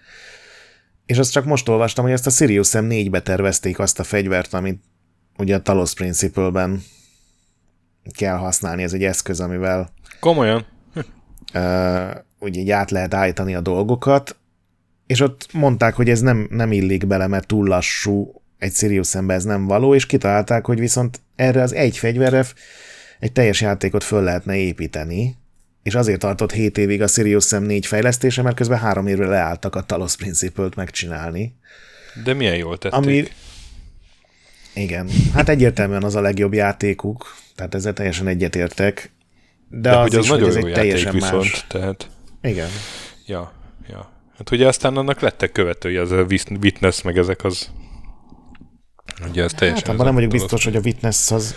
[1.07, 4.55] és azt csak most olvastam, hogy ezt a Sirius Sam 4-be tervezték azt a fegyvert,
[4.55, 4.83] amit
[5.39, 6.83] ugye a Talos Principle-ben
[8.17, 10.67] kell használni, ez egy eszköz, amivel komolyan.
[11.55, 14.37] uh, ugye így át lehet állítani a dolgokat,
[15.07, 19.35] és ott mondták, hogy ez nem, nem illik bele, mert túl lassú, egy Sirius szembe
[19.35, 22.45] ez nem való, és kitalálták, hogy viszont erre az egy fegyverre
[23.19, 25.37] egy teljes játékot föl lehetne építeni,
[25.83, 29.75] és azért tartott 7 évig a Sirius Sam 4 fejlesztése, mert közben három évre leálltak
[29.75, 31.55] a Talos Principle-t megcsinálni.
[32.25, 32.99] De milyen jól tették.
[32.99, 33.25] Ami,
[34.75, 39.11] igen, hát egyértelműen az a legjobb játékuk, tehát ezzel teljesen egyetértek.
[39.69, 41.65] de, De az hogy az is, hogy nagyon ez jó egy teljesen viszont, más.
[41.69, 42.11] tehát
[42.43, 42.69] Igen.
[43.27, 43.53] ja,
[43.89, 44.11] ja.
[44.37, 46.27] Hát ugye aztán annak lettek követői, az a
[46.61, 47.71] Witness, meg ezek az
[49.29, 51.55] ugye ez teljesen Hát abban nem vagyok biztos, hogy a Witness az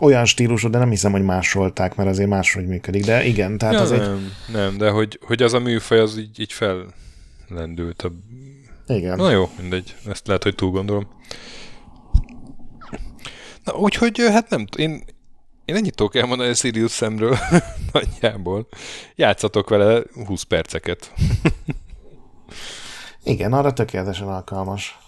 [0.00, 3.04] olyan stílusú, de nem hiszem, hogy másolták, mert azért máshogy működik.
[3.04, 4.00] De igen, tehát ja, az egy...
[4.00, 8.02] nem, nem, de hogy, hogy az a műfaj az így, így fellendült.
[8.02, 8.12] A...
[8.86, 9.16] Igen.
[9.16, 11.08] Na jó, mindegy, ezt lehet, hogy túl gondolom.
[13.64, 15.04] Na, úgyhogy hát nem, én,
[15.64, 17.38] én ennyit tudok elmondani a Sirius szemről
[17.92, 18.68] nagyjából.
[19.14, 21.12] Játszatok vele 20 perceket.
[23.24, 24.98] Igen, arra tökéletesen alkalmas.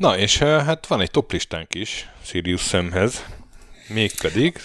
[0.00, 3.24] Na, és eh, hát van egy toplistánk is Sirius szemhez.
[3.88, 4.56] Mégpedig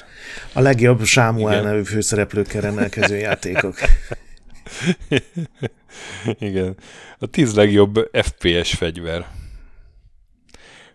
[0.54, 3.76] A legjobb Sámuel nevű főszereplőkkel rendelkező játékok.
[6.39, 6.76] Igen.
[7.19, 9.26] A tíz legjobb FPS fegyver.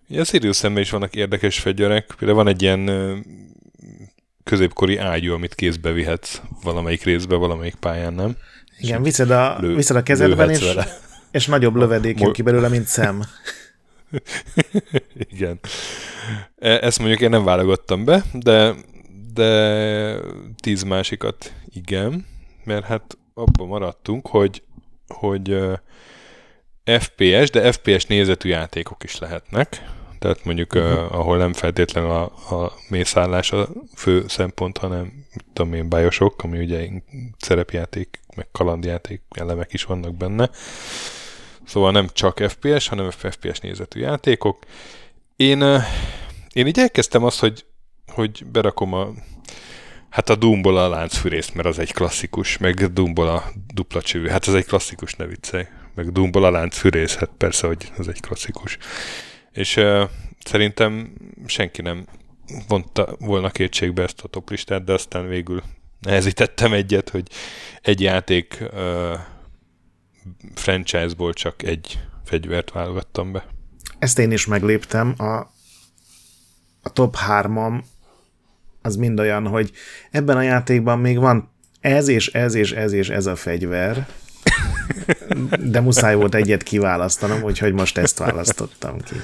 [0.09, 2.15] Ugye a Sirius szemben is vannak érdekes fegyverek.
[2.19, 3.17] Például van egy ilyen ö,
[4.45, 8.37] középkori ágyú, amit kézbe vihetsz valamelyik részbe, valamelyik pályán, nem?
[8.79, 10.87] Igen, viszed a, Lő- viszed a kezedben, és, vele.
[11.31, 13.23] és nagyobb lövedék jön ki belőle, mint szem.
[15.33, 15.61] Igen.
[16.57, 18.75] E- Ezt mondjuk én nem válogattam be, de,
[19.35, 20.17] de
[20.63, 22.27] tíz másikat igen,
[22.65, 24.63] mert hát abban maradtunk, hogy,
[25.09, 25.57] hogy
[26.85, 29.83] FPS, de FPS nézetű játékok is lehetnek.
[30.19, 31.15] Tehát mondjuk, uh-huh.
[31.15, 32.23] ahol nem feltétlenül a,
[32.55, 36.89] a mészállás a fő szempont, hanem tudom én, bajosok, ami ugye
[37.39, 40.51] szerepjáték, meg kalandjáték elemek is vannak benne.
[41.71, 44.65] Szóval nem csak FPS, hanem FPS nézetű játékok.
[45.37, 45.79] Én, ö,
[46.53, 47.65] én így elkezdtem azt, hogy,
[48.07, 49.11] hogy berakom a
[50.09, 54.45] Hát a Doomból a láncfűrészt, mert az egy klasszikus, meg Doomból a dupla csövű, hát
[54.47, 55.65] az egy klasszikus, ne viccelj.
[55.95, 58.79] Meg Doomból a láncfűrész, hát persze, hogy az egy klasszikus.
[59.53, 60.09] És uh,
[60.45, 61.13] szerintem
[61.47, 62.07] senki nem
[62.69, 65.63] vonta volna kétségbe ezt a toplistát, de aztán végül
[66.01, 67.29] nehezítettem egyet, hogy
[67.83, 69.19] egy játék uh,
[70.55, 73.47] franchise-ból csak egy fegyvert válogattam be.
[73.99, 75.15] Ezt én is megléptem.
[75.19, 75.35] A,
[76.83, 77.85] a top hármam
[78.83, 79.71] az mind olyan, hogy
[80.11, 84.09] ebben a játékban még van ez és ez és ez és ez a fegyver,
[85.61, 89.15] de muszáj volt egyet kiválasztanom, úgyhogy most ezt választottam ki.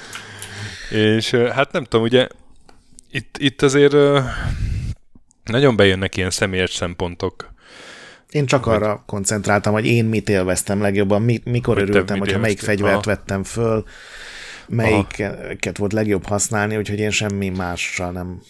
[0.90, 2.28] És hát nem tudom, ugye
[3.10, 4.22] itt, itt azért
[5.44, 7.54] nagyon bejönnek ilyen személyes szempontok.
[8.30, 12.38] Én csak arra koncentráltam, hogy én mit élveztem legjobban, mi, mikor Hogy te örültem, hogyha
[12.38, 13.16] melyik fegyvert Aha.
[13.16, 13.84] vettem föl,
[14.68, 18.40] melyiket volt legjobb használni, úgyhogy én semmi mással nem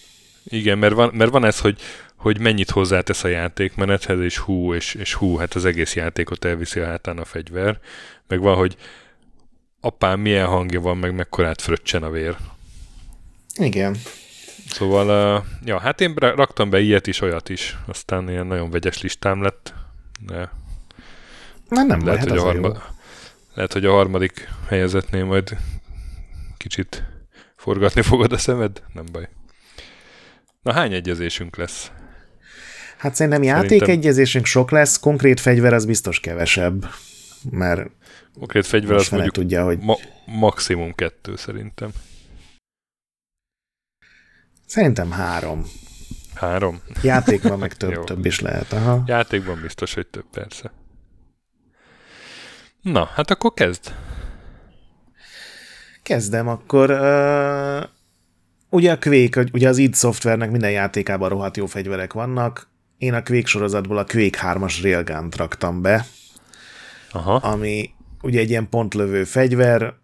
[0.44, 1.80] Igen, mert van, mert van ez, hogy,
[2.16, 6.80] hogy mennyit hozzátesz a játékmenethez, és hú, és, és hú, hát az egész játékot elviszi
[6.80, 7.78] a hátán a fegyver.
[8.28, 8.76] Meg van, hogy
[9.80, 12.36] apám milyen hangja van, meg mekkorát fröccsen a vér.
[13.54, 13.96] Igen.
[14.70, 17.78] Szóval, ja, hát én ra- raktam be ilyet is, olyat is.
[17.86, 19.74] Aztán ilyen nagyon vegyes listám lett.
[20.20, 20.50] De
[21.68, 22.82] Na nem lehet, hát hogy a harma,
[23.54, 25.56] lehet, hogy a harmadik helyezetnél majd
[26.56, 27.04] kicsit
[27.56, 28.82] forgatni fogod a szemed?
[28.94, 29.28] Nem baj.
[30.62, 31.90] Na hány egyezésünk lesz?
[32.96, 36.88] Hát szerintem játékegyezésünk sok lesz, konkrét fegyver az biztos kevesebb,
[37.50, 37.90] mert
[38.38, 41.90] Konkrét fegyver az mondjuk tudja, hogy ma- maximum kettő szerintem.
[44.66, 45.64] Szerintem három.
[46.34, 46.80] Három.
[47.02, 48.72] Játékban meg több, több is lehet.
[48.72, 49.02] Aha.
[49.06, 50.72] Játékban biztos, hogy több persze.
[52.80, 53.94] Na, hát akkor kezd.
[56.02, 56.90] Kezdem akkor.
[56.90, 57.84] Uh,
[58.70, 62.68] ugye a Quake, ugye az id Softwarenek minden játékában rohadt jó fegyverek vannak.
[62.98, 66.06] Én a Quake sorozatból a Quake 3-as Railgun-t raktam be,
[67.10, 67.34] Aha.
[67.34, 67.90] ami
[68.22, 69.94] ugye egy ilyen pontlövő fegyver,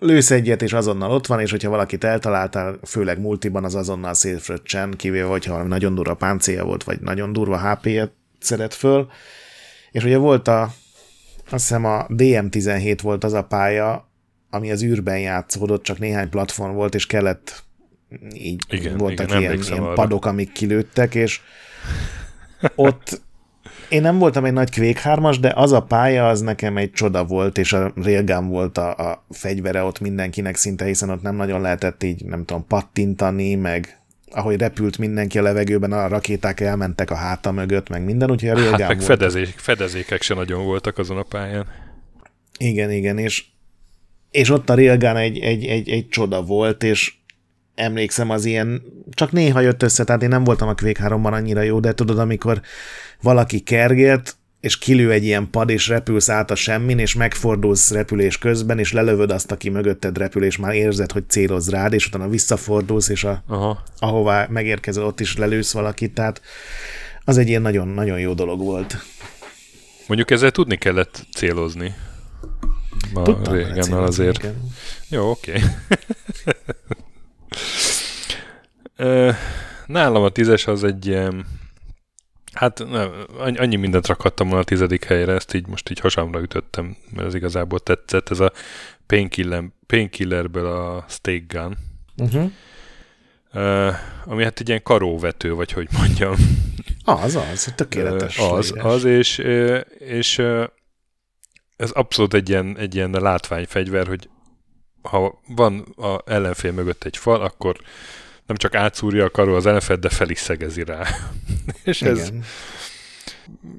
[0.00, 4.94] lősz egyet, és azonnal ott van, és hogyha valakit eltaláltál, főleg multiban, az azonnal szétfröccsen,
[4.96, 9.08] kivéve, hogyha valami nagyon durva páncélja volt, vagy nagyon durva HP-et szedett föl.
[9.90, 10.62] És ugye volt a,
[11.50, 14.08] azt hiszem a DM17 volt az a pálya,
[14.50, 17.64] ami az űrben játszódott, csak néhány platform volt, és kellett
[18.32, 21.40] így Igen, voltak igen, ilyen, ilyen padok, amik kilőttek, és
[22.74, 23.20] ott
[23.90, 27.24] én nem voltam egy nagy Quake 3 de az a pálya, az nekem egy csoda
[27.24, 31.60] volt, és a Railgun volt a, a fegyvere ott mindenkinek szinte, hiszen ott nem nagyon
[31.60, 34.00] lehetett így, nem tudom, pattintani, meg
[34.30, 38.54] ahogy repült mindenki a levegőben, a rakéták elmentek a háta mögött, meg minden, úgyhogy a
[38.54, 39.08] Railgun Hát meg volt.
[39.08, 41.66] fedezék, fedezékek se nagyon voltak azon a pályán.
[42.58, 43.44] Igen, igen, és,
[44.30, 47.14] és ott a Railgun egy, egy, egy, egy csoda volt, és
[47.80, 51.62] emlékszem az ilyen, csak néha jött össze, tehát én nem voltam a Quake 3-ban annyira
[51.62, 52.60] jó, de tudod, amikor
[53.22, 58.38] valaki kergélt, és kilő egy ilyen pad, és repülsz át a semmin, és megfordulsz repülés
[58.38, 62.28] közben, és lelövöd azt, aki mögötted repül, és már érzed, hogy céloz rád, és utána
[62.28, 63.82] visszafordulsz, és a, Aha.
[63.98, 66.40] ahová megérkezel, ott is lelősz valakit, tehát
[67.24, 68.96] Az egy ilyen nagyon-nagyon jó dolog volt.
[70.06, 71.94] Mondjuk ezzel tudni kellett célozni.
[73.12, 74.38] Ma Tudtam régen célozni, azért.
[74.38, 74.54] igen.
[75.08, 75.52] Jó, oké.
[76.44, 76.50] Ö,
[79.86, 81.46] Nálam a tízes az egy ilyen,
[82.52, 86.96] hát nem, annyi mindent rakhattam volna a tizedik helyre, ezt így most így hasamra ütöttem,
[87.14, 88.30] mert ez igazából tetszett.
[88.30, 88.52] Ez a
[89.06, 91.76] Painkiller, Painkillerből a Steak Gun,
[92.16, 92.50] Uh-huh.
[93.52, 93.90] Ö,
[94.24, 96.34] ami hát egy ilyen karóvető, vagy hogy mondjam.
[97.04, 98.38] Az, az, tökéletes.
[98.38, 98.92] Ö, Az, leírás.
[98.92, 99.38] az, és,
[99.98, 100.38] és
[101.76, 104.28] ez abszolút egy ilyen, egy ilyen látványfegyver, hogy
[105.02, 107.76] ha van a ellenfél mögött egy fal, akkor
[108.50, 111.06] nem csak átszúrja a karó az ellenfél, de fel is szegezi rá.
[111.84, 112.44] és ez, Igen.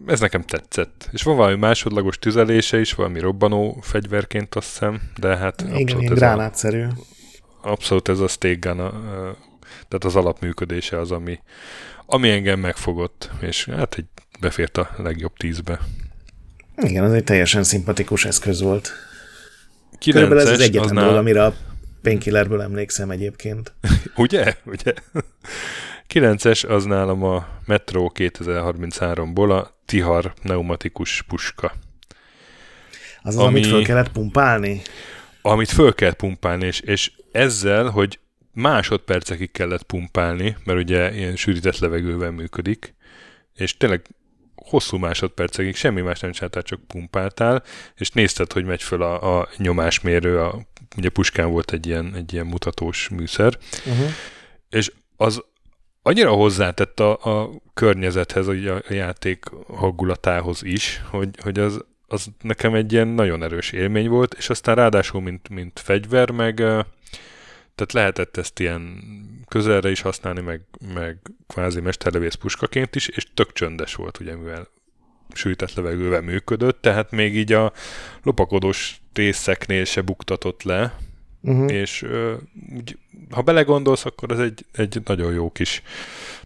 [0.05, 1.09] ez nekem tetszett.
[1.11, 6.03] És van valami másodlagos tüzelése is, valami robbanó fegyverként azt hiszem, de hát Igen, abszolút,
[6.03, 6.85] ez a, gránátszerű.
[7.61, 9.37] abszolút ez a steak gun, a, a,
[9.69, 11.39] tehát az alapműködése az, ami,
[12.05, 14.05] ami engem megfogott, és hát egy
[14.39, 15.79] befért a legjobb tízbe.
[16.77, 18.91] Igen, az egy teljesen szimpatikus eszköz volt.
[19.99, 21.53] Körülbelül ez az 9-es, egyetlen aznál- dolog, amire a
[22.01, 23.73] Painkillerből emlékszem egyébként.
[24.15, 24.55] Ugye?
[24.65, 24.93] Ugye?
[26.13, 31.73] 9-es az nálam a Metro 2033-ból a Tihar pneumatikus puska,
[33.21, 34.81] Az az, Ami- amit föl kellett pumpálni?
[35.41, 38.19] amit föl kell pumpálni, és, és ezzel, hogy
[38.53, 42.93] másodpercekig kellett pumpálni, mert ugye ilyen sűrített levegővel működik,
[43.53, 44.01] és tényleg
[44.65, 47.63] hosszú másodpercekig semmi más nem csináltál, csak pumpáltál,
[47.95, 50.61] és nézted, hogy megy föl a, a nyomásmérő, a,
[50.97, 54.09] ugye puskán volt egy ilyen, egy ilyen mutatós műszer, Uh-huh.
[54.69, 55.43] és az
[56.01, 62.73] annyira hozzátett a, a környezethez, a, a játék hangulatához is, hogy, hogy az, az nekem
[62.73, 66.63] egy ilyen nagyon erős élmény volt, és aztán ráadásul, mint, mint fegyver, meg
[67.75, 69.03] tehát lehetett ezt ilyen
[69.47, 70.61] közelre is használni, meg,
[70.93, 74.67] meg kvázi mesterlövész puskaként is, és tök csöndes volt, ugye, mivel
[75.33, 77.73] sűjtett levegővel működött, tehát még így a
[78.23, 80.95] lopakodós részeknél se buktatott le,
[81.43, 81.71] Uh-huh.
[81.71, 82.33] és ö,
[82.75, 82.97] úgy,
[83.29, 85.81] ha belegondolsz, akkor ez egy, egy nagyon jó kis,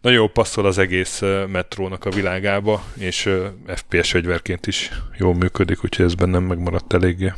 [0.01, 5.83] nagyon jó passzol az egész metrónak a világába, és ö, FPS fegyverként is jól működik,
[5.83, 7.33] úgyhogy ez bennem megmaradt eléggé.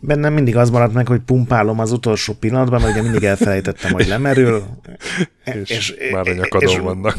[0.00, 4.06] Bennem mindig az maradt meg, hogy pumpálom az utolsó pillanatban, mert ugye mindig elfelejtettem, hogy
[4.06, 4.62] lemerül.
[5.44, 7.16] És, És- már a nyakadon és- vannak.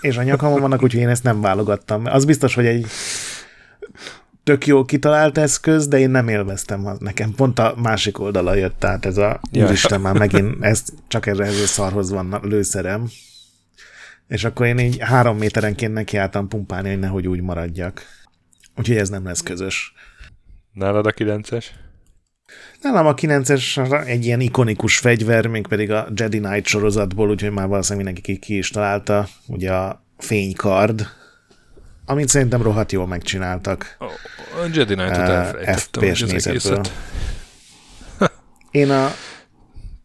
[0.00, 2.04] És a nyakamon vannak, úgyhogy én ezt nem válogattam.
[2.06, 2.86] Az biztos, hogy egy
[4.44, 6.88] tök jó kitalált eszköz, de én nem élveztem.
[6.98, 9.64] Nekem pont a másik oldala jött, tehát ez a Ja.
[9.66, 13.08] úristen már megint, ez, csak erre ez a szarhoz van lőszerem.
[14.28, 18.02] És akkor én így három méterenként nekiálltam pumpálni, hogy nehogy úgy maradjak.
[18.76, 19.92] Úgyhogy ez nem lesz közös.
[20.72, 21.64] Nálad a 9-es?
[22.80, 28.04] Nálam a 9-es egy ilyen ikonikus fegyver, mégpedig a Jedi Knight sorozatból, úgyhogy már valószínűleg
[28.04, 31.06] mindenki ki, is találta, ugye a fénykard,
[32.06, 33.96] amit szerintem rohadt jól megcsináltak.
[33.98, 36.80] A Jedi Knight-ot elfelejtettem, FPS nézetből.
[38.70, 39.10] Én a,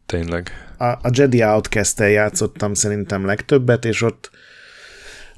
[0.05, 0.73] Tényleg.
[0.77, 4.29] a, a Jedi Outcast-tel játszottam szerintem legtöbbet, és ott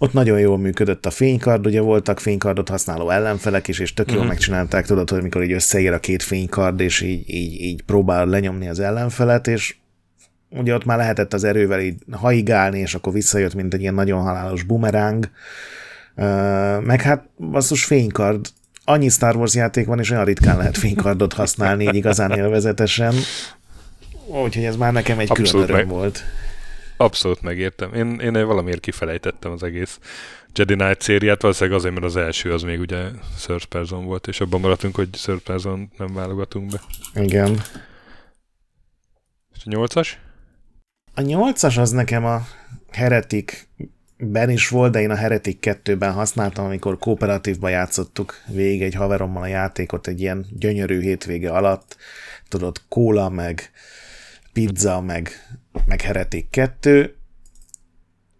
[0.03, 4.19] ott nagyon jól működött a fénykard, ugye voltak fénykardot használó ellenfelek is, és tök jól
[4.19, 4.27] Mhm.
[4.27, 8.67] megcsinálták, tudod, hogy mikor így összeér a két fénykard, és így, így, így próbál lenyomni
[8.67, 9.75] az ellenfelet, és
[10.49, 14.21] ugye ott már lehetett az erővel így haigálni, és akkor visszajött, mint egy ilyen nagyon
[14.21, 15.29] halálos bumeráng.
[16.15, 16.23] Ö,
[16.79, 18.45] Meg hát basszus fénykard,
[18.85, 23.13] annyi Star Wars játék van, és olyan ritkán lehet fénykardot használni, így igazán élvezetesen.
[24.43, 26.23] Úgyhogy ez már nekem egy Abszolút külön öröm meg- volt.
[27.01, 27.93] Abszolút megértem.
[27.93, 29.99] Én, én valamiért kifelejtettem az egész
[30.53, 34.39] Jedi Knight szériát, valószínűleg azért, mert az első az még ugye third person volt, és
[34.41, 36.81] abban maradtunk, hogy third person nem válogatunk be.
[37.21, 37.61] Igen.
[39.55, 40.19] És a nyolcas?
[41.13, 42.41] A nyolcas az nekem a
[42.91, 43.67] Heretic
[44.17, 49.43] ben is volt, de én a Heretic 2-ben használtam, amikor kooperatívba játszottuk végig egy haverommal
[49.43, 51.95] a játékot egy ilyen gyönyörű hétvége alatt.
[52.47, 53.71] Tudod, kóla, meg
[54.53, 55.29] pizza, meg,
[55.85, 57.15] meg Heretic 2.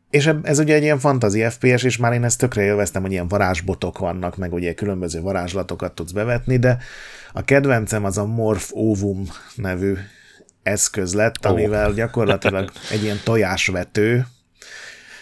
[0.10, 3.28] És ez ugye egy ilyen fantasy FPS, és már én ezt tökre élveztem, hogy ilyen
[3.28, 6.78] varázsbotok vannak, meg ugye különböző varázslatokat tudsz bevetni, de
[7.34, 9.98] a kedvencem az a Morph Ovum nevű
[10.64, 14.26] eszköz lett, amivel gyakorlatilag egy ilyen tojásvető,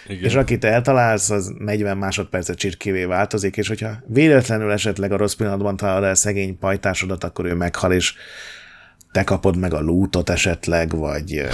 [0.08, 0.24] Igen.
[0.24, 5.78] és akit eltalálsz, az 40 másodpercet csirkévé változik, és hogyha véletlenül esetleg a rossz pillanatban
[5.78, 8.14] találod el szegény pajtásodat, akkor ő meghal, és
[9.12, 11.48] te kapod meg a lootot esetleg, vagy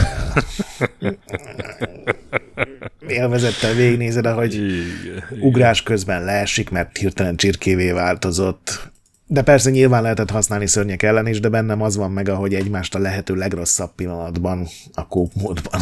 [3.07, 5.39] élvezettel végignézed, ahogy Igen.
[5.41, 8.93] ugrás közben leesik, mert hirtelen csirkévé változott.
[9.27, 12.95] De persze nyilván lehetett használni szörnyek ellen is, de bennem az van meg, ahogy egymást
[12.95, 15.81] a lehető legrosszabb pillanatban, a kóp módban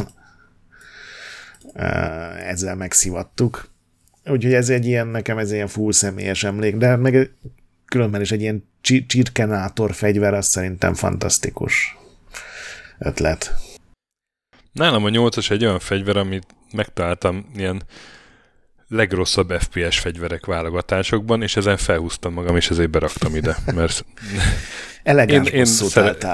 [1.73, 1.83] ö,
[2.47, 3.69] ezzel megszivattuk.
[4.25, 7.31] úgyhogy ez egy ilyen, nekem ez ilyen full személyes emlék, de meg
[7.93, 8.63] különben is egy ilyen
[9.07, 11.97] csirkenátor fegyver, az szerintem fantasztikus
[12.99, 13.55] ötlet.
[14.71, 17.83] Nálam a 8-as egy olyan fegyver, amit megtaláltam ilyen
[18.87, 24.05] legrosszabb FPS fegyverek válogatásokban, és ezen felhúztam magam, és ezért beraktam ide, mert
[25.03, 26.27] Elegáns én, én szeret,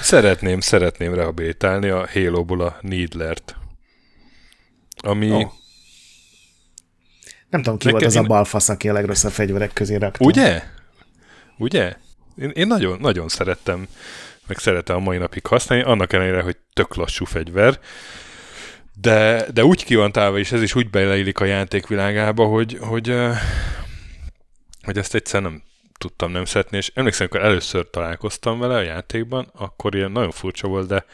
[0.00, 3.56] szeretném, szeretném rehabilitálni a Halo-ból a Needlert,
[4.96, 5.30] ami...
[5.30, 5.50] Oh.
[7.48, 8.22] Nem tudom, ki Nekem, volt az én...
[8.22, 10.24] a balfasz, aki a legrosszabb fegyverek közé rakta.
[10.24, 10.74] Ugye?
[11.58, 11.96] Ugye?
[12.38, 13.88] Én, én nagyon, nagyon szerettem,
[14.46, 17.80] meg szeretem a mai napig használni, annak ellenére, hogy tök lassú fegyver,
[19.00, 23.14] de, de úgy ki van tálva, és ez is úgy beleillik a játékvilágába, hogy, hogy,
[24.82, 25.62] hogy ezt egyszer nem
[25.98, 30.68] tudtam nem szeretni, és emlékszem, amikor először találkoztam vele a játékban, akkor ilyen nagyon furcsa
[30.68, 31.04] volt, de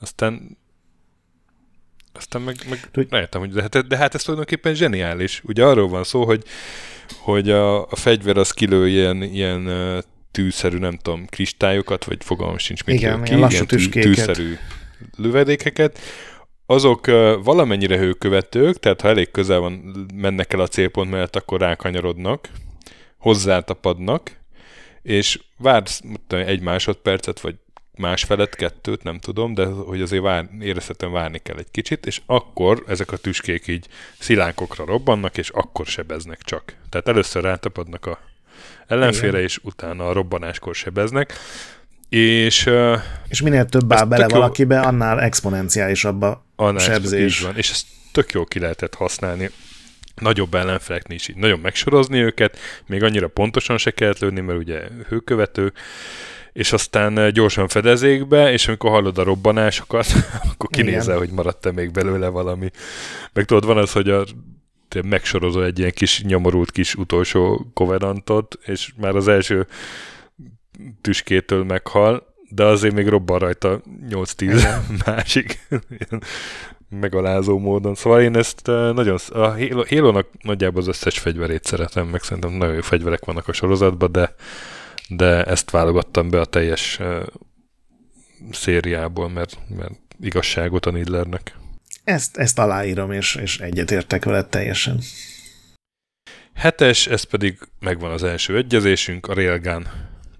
[0.00, 0.58] aztán
[2.12, 5.42] aztán meg, meg rájöttem, hogy de, hát, de hát ez tulajdonképpen zseniális.
[5.44, 6.42] Ugye arról van szó, hogy,
[7.18, 9.70] hogy a, a fegyver az kilő ilyen, ilyen
[10.30, 14.56] tűszerű, nem tudom, kristályokat, vagy fogalmam sincs, mit Igen, ki, ilyen tű, tűszerű
[15.16, 15.98] lövedékeket,
[16.66, 17.06] azok
[17.42, 19.72] valamennyire hőkövetők, tehát ha elég közel van,
[20.14, 22.48] mennek el a célpont mellett, akkor rákanyarodnak,
[23.18, 24.40] hozzátapadnak,
[25.02, 27.54] és vársz egy másodpercet, vagy
[27.96, 32.20] más felett, kettőt, nem tudom, de hogy azért vár, érezhetően várni kell egy kicsit, és
[32.26, 33.86] akkor ezek a tüskék így
[34.18, 36.74] szilánkokra robbannak, és akkor sebeznek csak.
[36.90, 38.18] Tehát először rátapadnak a
[38.86, 41.32] ellenfélre, és utána a robbanáskor sebeznek.
[42.08, 42.70] És,
[43.28, 47.38] és minél több áll bele valakibe, jó, annál exponenciálisabb a annál sebzés.
[47.38, 49.50] Így van, és ezt tök jó ki lehetett használni
[50.14, 54.80] nagyobb ellenfeleknél is így nagyon megsorozni őket, még annyira pontosan se kellett lőni, mert ugye
[55.08, 55.72] hőkövető,
[56.52, 60.06] és aztán gyorsan fedezékbe, és amikor hallod a robbanásokat,
[60.52, 62.70] akkor kinézel, hogy maradt-e még belőle valami.
[63.32, 64.24] Meg tudod, van az, hogy a
[65.04, 69.66] megsorozol egy ilyen kis nyomorult kis utolsó kovenantot, és már az első
[71.00, 74.66] tüskétől meghal, de azért még robban rajta 8-10
[75.06, 75.66] másik
[77.00, 77.94] megalázó módon.
[77.94, 79.54] Szóval én ezt nagyon, a
[79.88, 84.34] Halo-nak nagyjából az összes fegyverét szeretem, meg szerintem nagyon jó fegyverek vannak a sorozatban, de,
[85.16, 87.00] de ezt válogattam be a teljes
[88.52, 91.56] szériából, mert, mert igazságot a Nidlernek.
[92.04, 95.00] Ezt, ezt aláírom, és, és egyetértek veled teljesen.
[96.54, 99.86] Hetes, ez pedig megvan az első egyezésünk, a Railgun.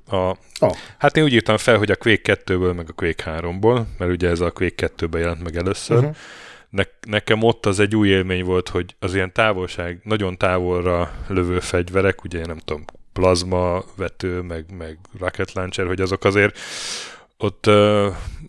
[0.07, 0.77] A, oh.
[0.99, 4.29] Hát én úgy írtam fel, hogy a Quake 2-ből, meg a Quake 3-ból, mert ugye
[4.29, 5.97] ez a Quake 2-ben jelent meg először.
[5.97, 6.17] Uh-huh.
[6.69, 11.61] Ne, nekem ott az egy új élmény volt, hogy az ilyen távolság, nagyon távolra lövő
[11.61, 16.59] fegyverek, ugye nem tudom, plazma vető, meg, meg rocket launcher, hogy azok azért
[17.37, 17.67] ott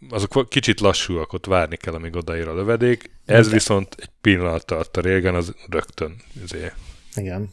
[0.09, 3.11] azok kicsit lassúak, ott várni kell, amíg odaér a lövedék.
[3.25, 3.53] Ez De.
[3.53, 6.15] viszont egy pillanat tart a régen, az rögtön.
[6.43, 6.75] Azért.
[7.15, 7.49] Igen.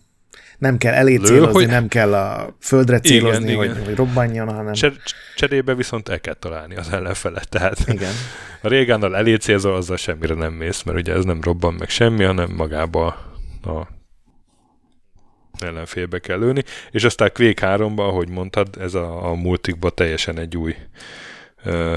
[0.59, 1.67] Nem kell elé Lő, célozni, hogy...
[1.67, 3.85] nem kell a földre célozni, igen, hogy, igen.
[3.85, 4.73] hogy robbanjon, hanem...
[4.73, 4.93] Cser,
[5.37, 7.49] cserébe viszont el kell találni az ellenfelet.
[7.49, 8.13] Tehát igen.
[8.63, 12.25] a régánnal elé célzol, azzal semmire nem mész, mert ugye ez nem robban meg semmi,
[12.25, 13.07] hanem magába
[13.63, 13.87] a
[15.63, 20.57] ellenfélbe kell lőni, és aztán Quake 3-ba, ahogy mondtad, ez a, a multikba teljesen egy
[20.57, 20.75] új
[21.65, 21.97] ö,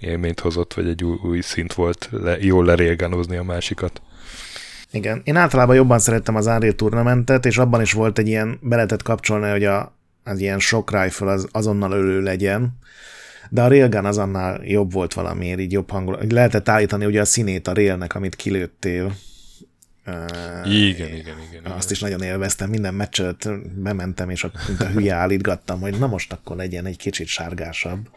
[0.00, 4.00] élményt hozott, vagy egy új, új szint volt le, jól lerélgánozni a másikat.
[4.90, 5.20] Igen.
[5.24, 9.02] Én általában jobban szerettem az Unreal Tournamentet, és abban is volt egy ilyen, be lehetett
[9.02, 12.78] kapcsolni, hogy a, az ilyen shock rifle az azonnal ölő legyen,
[13.50, 16.32] de a railgun az annál jobb volt valamiért, így jobb hangulat.
[16.32, 19.12] Lehetett állítani ugye a színét a railnek, amit kilőttél.
[20.64, 21.64] Igen, igen, igen.
[21.64, 23.22] Azt is nagyon élveztem, minden meccs
[23.74, 28.08] bementem, és mint a hülye állítgattam, hogy na most akkor legyen egy kicsit sárgásabb.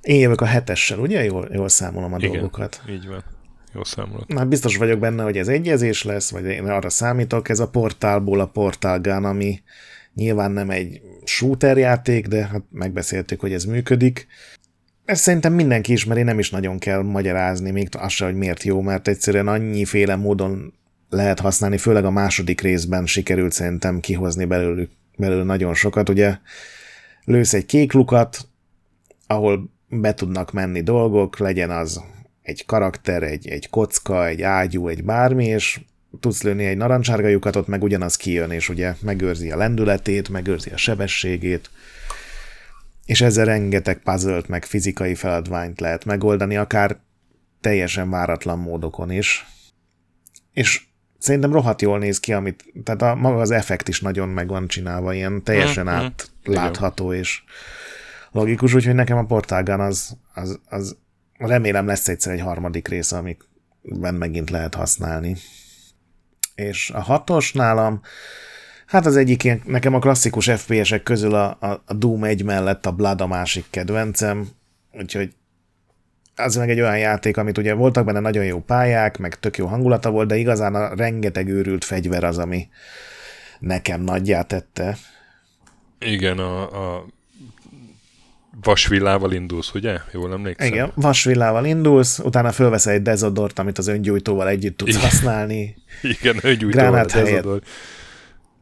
[0.00, 1.24] Én jövök a hetessel, ugye?
[1.24, 2.82] Jól, jól számolom a Igen, dolgokat.
[2.88, 3.24] így van.
[3.74, 4.28] Jó számolat.
[4.28, 7.48] Na, biztos vagyok benne, hogy ez egyezés lesz, vagy én arra számítok.
[7.48, 9.62] Ez a portálból a Portal Gun, ami
[10.14, 14.26] nyilván nem egy shooter játék, de hát megbeszéltük, hogy ez működik.
[15.04, 18.80] Ezt szerintem mindenki ismeri, nem is nagyon kell magyarázni, még azt se, hogy miért jó,
[18.80, 20.74] mert egyszerűen annyiféle módon
[21.08, 26.08] lehet használni, főleg a második részben sikerült szerintem kihozni belőlük, belőle nagyon sokat.
[26.08, 26.38] Ugye
[27.24, 28.48] lősz egy kék lukat,
[29.26, 32.02] ahol be tudnak menni dolgok, legyen az
[32.42, 35.80] egy karakter, egy, egy kocka, egy ágyú, egy bármi, és
[36.20, 40.76] tudsz lőni egy narancsárga lyukatot, meg ugyanaz kijön, és ugye megőrzi a lendületét, megőrzi a
[40.76, 41.70] sebességét,
[43.04, 46.98] és ezzel rengeteg puzzle meg fizikai feladványt lehet megoldani, akár
[47.60, 49.46] teljesen váratlan módokon is.
[50.52, 50.86] És
[51.26, 54.68] szerintem rohadt jól néz ki, amit, tehát a, maga az effekt is nagyon meg van
[54.68, 55.94] csinálva, ilyen teljesen mm-hmm.
[55.94, 57.42] átlátható és
[58.30, 60.96] logikus, úgyhogy nekem a Portálgán az, az, az
[61.38, 65.36] remélem lesz egyszer egy harmadik rész, amikben megint lehet használni.
[66.54, 68.00] És a hatos nálam,
[68.86, 72.86] hát az egyik ilyen, nekem a klasszikus FPS-ek közül a, a, a Doom 1 mellett
[72.86, 74.48] a Blood a másik kedvencem,
[74.92, 75.34] úgyhogy
[76.36, 79.66] az meg egy olyan játék, amit ugye voltak benne nagyon jó pályák, meg tök jó
[79.66, 82.68] hangulata volt, de igazán a rengeteg őrült fegyver az, ami
[83.58, 84.96] nekem nagyját tette.
[85.98, 87.06] Igen, a, a
[88.62, 89.98] vasvillával indulsz, ugye?
[90.12, 90.66] Jól emlékszem?
[90.66, 95.02] Igen, vasvillával indulsz, utána fölveszel egy dezodort, amit az öngyújtóval együtt tudsz Igen.
[95.02, 95.76] használni.
[96.20, 97.64] Igen, öngyújtóval Gránát helyett,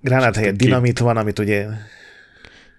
[0.00, 1.66] gránát helyett dinamit van, amit ugye...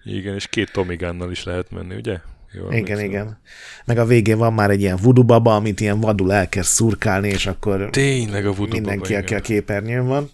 [0.04, 2.18] Igen, és két Tomigánnal is lehet menni, ugye?
[2.56, 3.04] Jól igen, emlékszem.
[3.04, 3.38] igen.
[3.84, 7.46] Meg a végén van már egy ilyen voodoo baba, amit ilyen vadul elkezd szurkálni, és
[7.46, 10.30] akkor Tényleg a mindenki, baba, aki a képernyőn van.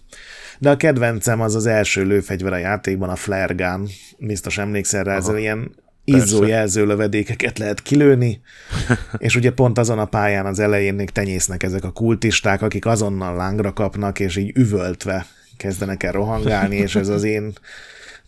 [0.59, 3.89] De a kedvencem az az első lőfegyver a játékban, a flare gun.
[4.17, 5.71] Biztos emlékszel rá, ez ilyen
[6.03, 8.41] izzó jelző lövedékeket lehet kilőni,
[9.17, 13.35] és ugye pont azon a pályán az elején még tenyésznek ezek a kultisták, akik azonnal
[13.35, 15.25] lángra kapnak, és így üvöltve
[15.57, 17.53] kezdenek el rohangálni, és ez az én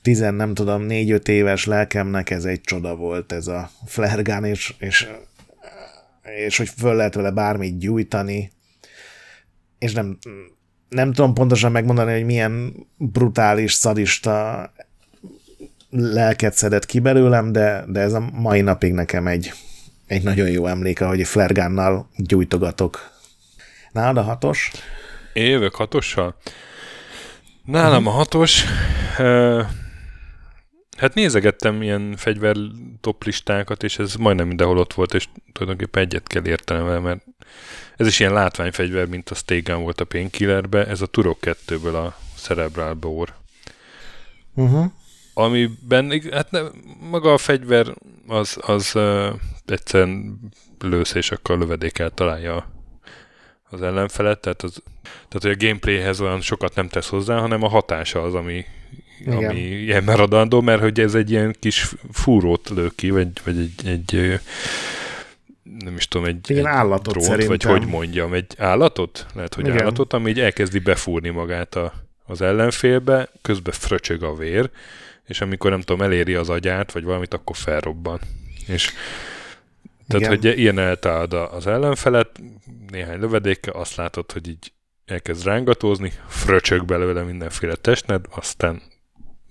[0.06, 5.08] tizen, nem tudom, négy-öt éves lelkemnek ez egy csoda volt, ez a flare és, és,
[6.46, 8.52] és hogy föl lehet vele bármit gyújtani,
[9.80, 10.18] és nem,
[10.90, 14.72] nem tudom pontosan megmondani, hogy milyen brutális, szadista
[15.90, 19.54] lelket szedett ki belőlem, de, de ez a mai napig nekem egy,
[20.08, 23.12] egy nagyon jó emléke, hogy flergánnal gyújtogatok.
[23.92, 24.72] Nálad a hatos?
[25.34, 26.36] Én jövök hatossal?
[27.64, 28.64] Nálam a hatos.
[30.96, 32.56] Hát nézegettem ilyen fegyver
[33.02, 37.26] toplistákat, és ez majdnem mindenhol ott volt, és tulajdonképpen egyet kell értenem vele, mert
[37.96, 42.18] ez is ilyen látványfegyver, mint a Stegan volt a Painkillerbe, ez a Turok 2-ből a
[42.36, 43.36] Cerebral Bore.
[44.54, 44.92] Uh-huh
[45.38, 46.62] amiben, hát ne,
[47.10, 47.94] maga a fegyver
[48.28, 49.28] az, az uh,
[49.66, 50.40] egyszerűen
[50.80, 52.72] lősz, és akkor lövedékkel találja
[53.70, 57.70] az ellenfelet, tehát, az, tehát hogy a gameplayhez olyan sokat nem tesz hozzá, hanem a
[57.70, 58.66] hatása az, ami,
[59.20, 59.50] Igen.
[59.50, 63.88] ami ilyen maradandó, mert hogy ez egy ilyen kis fúrót lő ki, vagy, vagy egy,
[63.88, 64.40] egy
[65.80, 67.48] nem is tudom, egy, egy állatot drót, szerintem.
[67.48, 69.26] vagy hogy mondjam, egy állatot?
[69.34, 69.82] Lehet, hogy Igen.
[69.82, 71.94] állatot, ami így elkezdi befúrni magát a,
[72.26, 74.70] az ellenfélbe, közben fröcsög a vér,
[75.26, 78.20] és amikor nem tudom, eléri az agyát, vagy valamit, akkor felrobban.
[78.68, 78.92] És
[80.08, 80.52] tehát, Igen.
[80.52, 82.42] hogy ilyen eltállad az ellenfelet,
[82.92, 84.72] néhány lövedékkel, azt látod, hogy így
[85.06, 88.82] elkezd rángatózni, fröcsög belőle mindenféle testned, aztán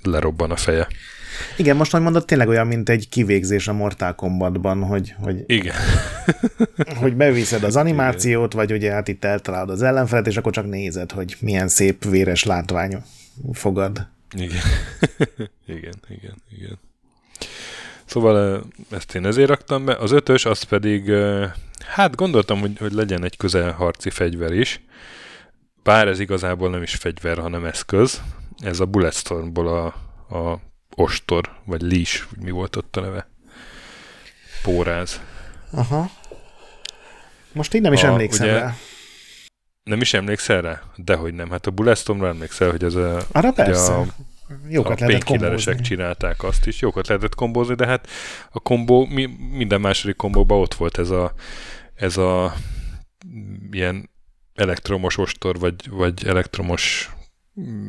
[0.07, 0.87] lerobban a feje.
[1.57, 5.75] Igen, most, hogy mondod, tényleg olyan, mint egy kivégzés a Mortal Kombatban, hogy, hogy, Igen.
[7.01, 8.67] hogy beviszed az animációt, Igen.
[8.67, 12.45] vagy ugye hát itt eltalálod az ellenfelet, és akkor csak nézed, hogy milyen szép véres
[12.45, 13.03] látvány
[13.53, 14.07] fogad.
[14.37, 14.63] Igen.
[15.77, 16.79] igen, igen, igen.
[18.05, 19.95] Szóval ezt én ezért raktam be.
[19.95, 21.13] Az ötös, az pedig,
[21.87, 24.81] hát gondoltam, hogy, hogy legyen egy közelharci fegyver is.
[25.83, 28.23] Bár ez igazából nem is fegyver, hanem eszköz.
[28.59, 29.85] Ez a Bulletstormból a,
[30.37, 30.61] a
[30.95, 33.29] ostor, vagy leash, mi volt ott a neve?
[34.63, 35.21] Póráz.
[35.71, 36.11] Aha.
[37.53, 38.75] Most így nem is a, emlékszem ugye, rá.
[39.83, 40.83] Nem is emlékszel rá?
[40.97, 41.51] Dehogy nem.
[41.51, 43.27] Hát a Bulletstormra emlékszel, hogy ez a...
[43.33, 43.95] Arra persze.
[43.95, 44.07] A,
[44.69, 48.09] Jókat a lehetett csinálták azt is, jókat lehetett kombózni, de hát
[48.51, 51.35] a kombó, mi, minden második kombóban ott volt ez a,
[51.95, 52.55] ez a
[53.71, 54.11] ilyen
[54.55, 57.11] elektromos ostor, vagy, vagy elektromos
[57.61, 57.89] mm,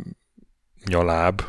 [0.87, 1.41] nyaláb.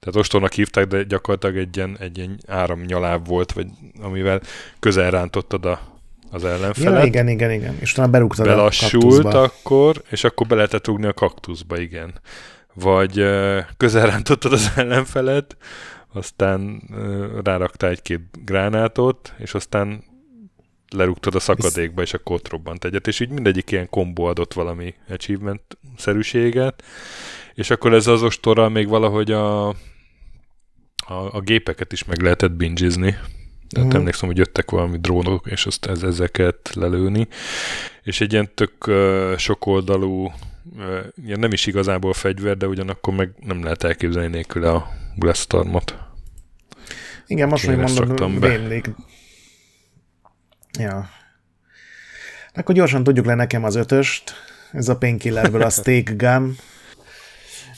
[0.00, 3.66] Tehát ostornak hívták, de gyakorlatilag egy ilyen, egy ilyen áramnyaláb volt, vagy
[4.00, 4.40] amivel
[4.78, 5.96] közel rántottad a
[6.30, 7.00] az ellenfelet.
[7.00, 7.76] Ja, igen, igen, igen.
[7.80, 12.20] És utána berúgtad Belassult a akkor, és akkor be lehetett rúgni a kaktuszba, igen.
[12.74, 13.14] Vagy
[13.76, 15.56] közel rántottad az ellenfelet,
[16.12, 16.82] aztán
[17.44, 20.04] ráraktál egy-két gránátot, és aztán
[20.96, 24.94] lerúgtad a szakadékba, és akkor ott robbant egyet, és így mindegyik ilyen kombó adott valami
[25.08, 26.82] achievement-szerűséget,
[27.58, 29.74] és akkor ez az ostorral még valahogy a, a,
[31.06, 33.10] a gépeket is meg lehetett bingizni.
[33.10, 33.94] Tehát uh-huh.
[33.94, 37.28] emlékszem, hogy jöttek valami drónok, és azt ez, ezeket lelőni.
[38.02, 40.32] És egy ilyen tök uh, sokoldalú, uh,
[41.24, 45.96] ilyen nem is igazából fegyver, de ugyanakkor meg nem lehet elképzelni nélkül a Blastormot.
[47.26, 48.90] Igen, most, hogy mondom, rémlik.
[50.78, 51.08] Ja.
[52.54, 54.32] Akkor gyorsan tudjuk le nekem az ötöst.
[54.72, 56.56] Ez a Painkillerből a Steak Gun,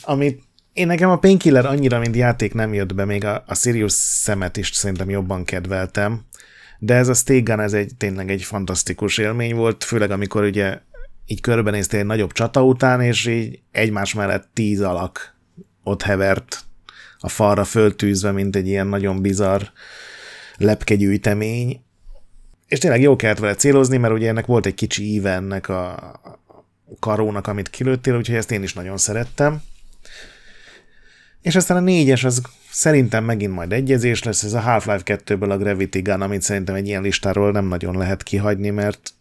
[0.03, 0.41] amit
[0.73, 4.57] én nekem a Painkiller annyira, mint játék nem jött be, még a, a Sirius szemet
[4.57, 6.25] is szerintem jobban kedveltem,
[6.79, 10.79] de ez a Gun, ez egy, tényleg egy fantasztikus élmény volt, főleg amikor ugye
[11.25, 15.35] így körbenéztél egy nagyobb csata után, és így egymás mellett tíz alak
[15.83, 16.63] ott hevert
[17.19, 19.61] a falra föltűzve, mint egy ilyen nagyon bizarr
[20.57, 21.81] lepkegyűjtemény.
[22.67, 26.11] És tényleg jó kellett vele célozni, mert ugye ennek volt egy kicsi íve ennek a,
[26.99, 29.61] karónak, amit kilőttél, úgyhogy ezt én is nagyon szerettem.
[31.41, 35.57] És aztán a négyes az szerintem megint majd egyezés lesz, ez a Half-Life 2-ből a
[35.57, 39.13] Gravity Gun, amit szerintem egy ilyen listáról nem nagyon lehet kihagyni, mert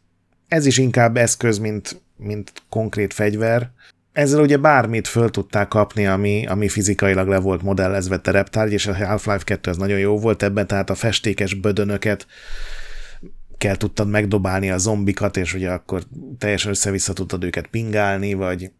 [0.48, 3.70] ez is inkább eszköz, mint, mint konkrét fegyver.
[4.12, 9.06] Ezzel ugye bármit föl tudták kapni, ami, ami fizikailag le volt modellezve tereptárgy, és a
[9.06, 12.26] Half-Life 2 az nagyon jó volt ebben, tehát a festékes bödönöket
[13.58, 16.02] kell tudtad megdobálni a zombikat, és ugye akkor
[16.38, 18.70] teljesen össze-vissza tudtad őket pingálni, vagy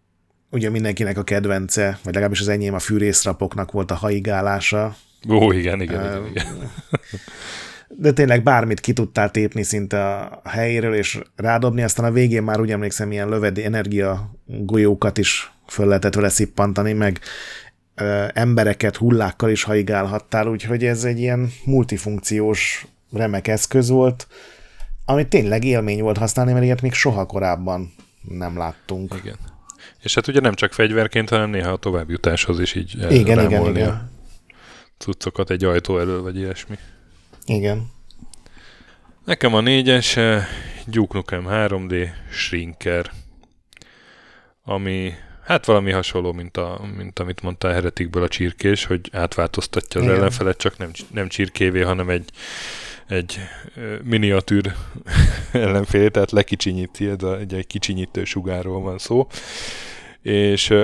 [0.51, 4.97] ugye mindenkinek a kedvence, vagy legalábbis az enyém a fűrészrapoknak volt a haigálása.
[5.29, 6.71] Ó, igen, igen, uh, igen, igen.
[7.97, 12.61] De tényleg bármit ki tudtál tépni szinte a helyéről, és rádobni, aztán a végén már
[12.61, 17.19] úgy emlékszem, ilyen lövedi energia golyókat is föl lehetett vele szippantani, meg
[17.95, 24.27] ö, embereket hullákkal is haigálhattál, úgyhogy ez egy ilyen multifunkciós remek eszköz volt,
[25.05, 27.93] ami tényleg élmény volt használni, mert ilyet még soha korábban
[28.29, 29.15] nem láttunk.
[29.23, 29.37] Igen.
[30.03, 34.11] És hát ugye nem csak fegyverként, hanem néha a továbbjutáshoz is így igen, igen, igen.
[34.99, 36.79] cuccokat egy ajtó elől, vagy ilyesmi.
[37.45, 37.91] Igen.
[39.25, 40.19] Nekem a négyes
[40.87, 43.11] Duke Nukem 3D Shrinker,
[44.65, 45.13] ami
[45.45, 50.17] hát valami hasonló, mint, a, mint amit mondta Heretikből a csirkés, hogy átváltoztatja az Igen.
[50.19, 52.31] ellenfelet, csak nem, nem csirkévé, hanem egy,
[53.11, 53.39] egy
[54.03, 54.73] miniatűr
[55.53, 59.27] ellenfél, tehát lekicsinyíti, ez a, egy, egy kicsinyítő sugárról van szó.
[60.23, 60.75] És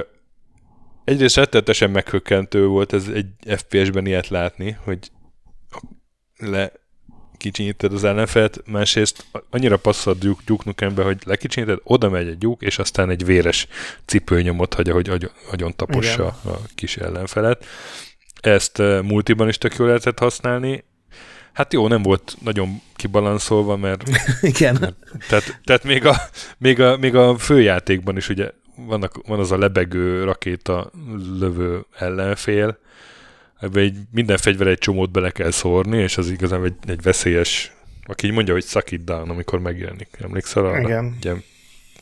[1.05, 5.11] egyrészt rettetesen meghökkentő volt ez egy FPS-ben ilyet látni, hogy
[6.37, 6.73] le
[7.37, 12.67] kicsinyíted az ellenfelet, másrészt annyira passzol Duke, Duke Nukembe, hogy lekicsinyíted, oda megy egy Duke,
[12.67, 13.67] és aztán egy véres
[14.05, 16.55] cipőnyomot hagyja, hogy agyon, agyon tapossa Igen.
[16.55, 17.65] a kis ellenfelet.
[18.41, 20.85] Ezt multiban is tök jól lehetett használni,
[21.57, 24.03] Hát jó, nem volt nagyon kibalanszolva, mert...
[24.41, 24.77] Igen.
[24.81, 24.97] Mert,
[25.29, 26.17] tehát, tehát még, a,
[26.59, 30.91] még, a, még a főjátékban is ugye vannak, van az a lebegő rakéta
[31.39, 32.79] lövő ellenfél,
[33.61, 37.73] ebbe egy, minden fegyver egy csomót bele kell szórni, és az igazán egy, egy veszélyes,
[38.05, 40.09] aki így mondja, hogy suck it down, amikor megjelenik.
[40.21, 40.81] Emlékszel arra?
[40.81, 41.15] Igen.
[41.17, 41.35] Ugye?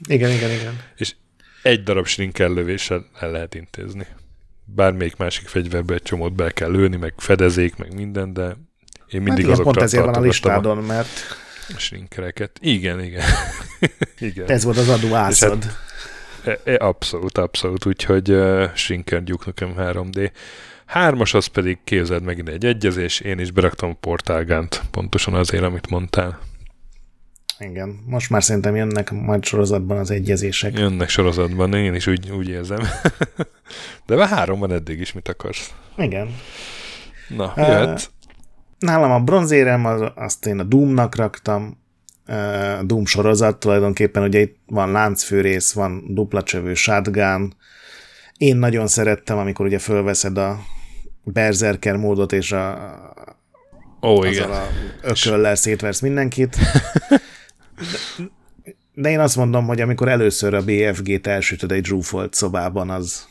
[0.08, 0.80] Igen, igen, igen.
[0.96, 1.14] És
[1.62, 4.06] egy darab shrinker lövéssel el lehet intézni.
[4.64, 8.56] Bármelyik másik fegyverbe egy csomót bele kell lőni, meg fedezék, meg minden, de
[9.10, 11.08] én mindig hát azokra pont ezért van a listádon, mert...
[11.68, 12.58] A shrinkereket.
[12.60, 13.24] Igen, igen.
[14.18, 14.50] igen.
[14.50, 15.64] Ez volt az adó ászad.
[16.44, 17.86] Hát, e, e, abszolút, abszolút.
[17.86, 20.30] Úgyhogy uh, Shrinker Duke Nukem 3D.
[20.86, 25.90] Hármas az pedig képzeld megint egy egyezés, én is beraktam a portálgánt, pontosan azért, amit
[25.90, 26.38] mondtál.
[27.58, 30.78] Igen, most már szerintem jönnek majd sorozatban az egyezések.
[30.78, 32.78] Jönnek sorozatban, én is úgy, úgy érzem.
[34.06, 35.74] De már három van eddig is, mit akarsz?
[35.96, 36.34] Igen.
[37.28, 38.10] Na, jöhet.
[38.84, 41.78] Nálam a bronzérem, az, azt én a Doomnak raktam,
[42.78, 47.54] a Doom sorozat tulajdonképpen, ugye itt van láncfőrész, van dupla csövő shotgun,
[48.36, 50.58] én nagyon szerettem, amikor ugye fölveszed a
[51.22, 52.78] berserker módot, és a,
[54.02, 54.50] Ó, igen.
[54.50, 54.66] a
[55.02, 56.56] ököllel szétversz mindenkit.
[57.76, 63.28] De, de én azt mondom, hogy amikor először a BFG-t elsütöd egy zsúfolt szobában, az,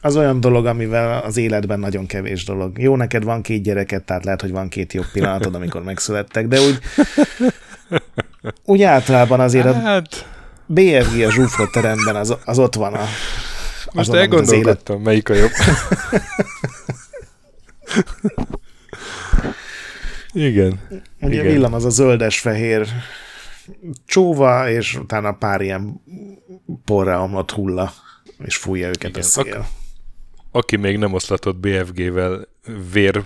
[0.00, 2.78] az olyan dolog, amivel az életben nagyon kevés dolog.
[2.78, 6.60] Jó, neked van két gyereket, tehát lehet, hogy van két jobb pillanatod, amikor megszülettek, de
[6.60, 6.78] úgy,
[8.64, 10.26] úgy általában azért a hát-
[10.66, 13.04] BFG a zsúfolt teremben az, az ott van a
[13.92, 15.04] most Azon, elgondolkodtam, élet...
[15.04, 15.50] melyik a jobb.
[20.32, 20.80] Igen.
[21.20, 21.46] Ugye Igen.
[21.46, 22.88] villam az a zöldes-fehér
[24.06, 26.00] csóva, és utána pár ilyen
[26.84, 27.92] porra omlott hulla,
[28.44, 29.22] és fújja őket Igen.
[29.22, 29.54] a szél.
[29.54, 29.77] A-
[30.50, 32.48] aki még nem oszlatott BFG-vel
[32.92, 33.22] vér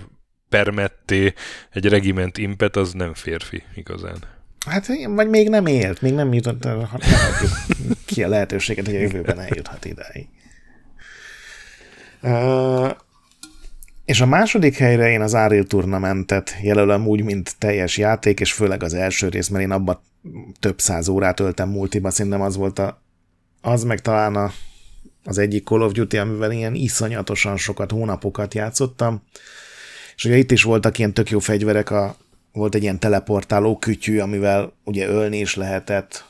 [0.49, 1.33] permetté
[1.71, 4.17] egy regiment impet, az nem férfi igazán.
[4.65, 6.87] Hát, vagy még nem élt, még nem jutott, nem
[8.05, 10.27] ki a lehetőséget, hogy a jövőben eljuthat idáig.
[12.21, 12.91] Uh,
[14.05, 18.83] és a második helyre én az Ariel Tournamentet jelölöm úgy, mint teljes játék, és főleg
[18.83, 19.99] az első rész, mert én abban
[20.59, 23.01] több száz órát öltem multiba, szerintem az volt a,
[23.61, 24.51] az meg talán a,
[25.23, 29.23] az egyik Call of Duty, amivel ilyen iszonyatosan sokat, hónapokat játszottam,
[30.15, 32.15] és ugye itt is voltak ilyen tök jó fegyverek, a,
[32.51, 36.25] volt egy ilyen teleportáló kütyű, amivel ugye ölni is lehetett,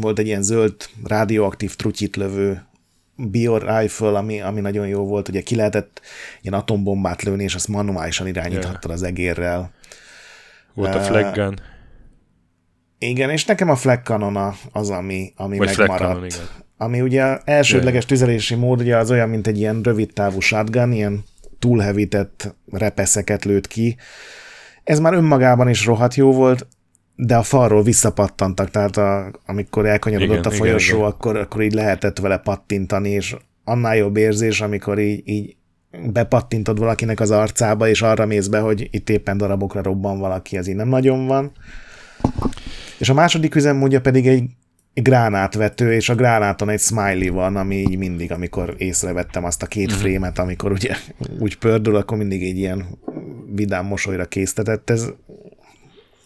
[0.00, 2.64] volt egy ilyen zöld radioaktív trutyit lövő
[3.16, 6.00] bio-rifle, ami, ami nagyon jó volt, ugye ki lehetett
[6.42, 9.72] ilyen atombombát lőni, és azt manuálisan irányíthattad az egérrel.
[10.74, 11.60] Volt a flag gun.
[12.98, 16.00] Igen, és nekem a flag cannon az, ami, ami Vagy megmaradt.
[16.00, 16.48] Cannon, igen.
[16.82, 21.24] Ami ugye elsődleges tüzelési mód, ugye az olyan, mint egy ilyen rövid távú shotgun, ilyen
[21.58, 23.96] túlhevített repeszeket lőtt ki.
[24.84, 26.66] Ez már önmagában is rohadt jó volt,
[27.14, 31.72] de a falról visszapattantak, tehát a, amikor elkanyarodott igen, a folyosó, igen, akkor, akkor így
[31.72, 35.56] lehetett vele pattintani, és annál jobb érzés, amikor így, így
[36.12, 40.68] bepattintod valakinek az arcába, és arra mész be, hogy itt éppen darabokra robban valaki, az
[40.68, 41.52] így nem nagyon van.
[42.98, 44.44] És a második üzemmódja pedig egy
[44.94, 49.86] gránátvető, és a gránáton egy smiley van, ami így mindig, amikor észrevettem azt a két
[49.86, 50.00] uh-huh.
[50.00, 50.96] frémet, amikor ugye
[51.38, 52.98] úgy pördül, akkor mindig egy ilyen
[53.54, 54.90] vidám mosolyra késztetett.
[54.90, 55.08] Ez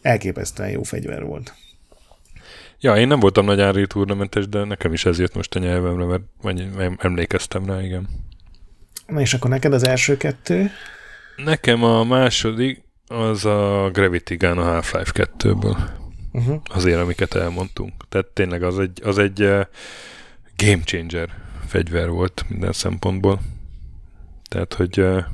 [0.02, 1.54] elképesztően jó fegyver volt.
[2.80, 6.04] Ja, én nem voltam nagy ári turnamentes, de nekem is ez jött most a nyelvemre,
[6.04, 8.08] mert emlékeztem rá, igen.
[9.06, 10.70] Na és akkor neked az első kettő?
[11.36, 15.76] Nekem a második az a Gravity Gun a Half-Life 2-ből.
[16.34, 16.60] Uh-huh.
[16.70, 17.92] Azért, amiket elmondtunk.
[18.08, 19.66] Tehát tényleg az egy, az egy uh,
[20.56, 21.28] game changer
[21.66, 23.40] fegyver volt minden szempontból.
[24.48, 25.24] Tehát, hogy uh,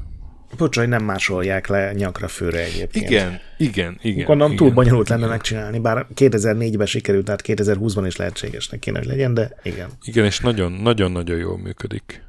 [0.56, 3.10] Bocs, hogy nem másolják le nyakra főre egyébként.
[3.10, 4.24] Igen, igen, igen.
[4.24, 5.32] Gondolom túl bonyolult lenne igen.
[5.32, 9.88] megcsinálni, bár 2004-ben sikerült, tehát 2020-ban is lehetségesnek kéne, hogy legyen, de igen.
[10.02, 12.22] Igen, és nagyon-nagyon jól működik.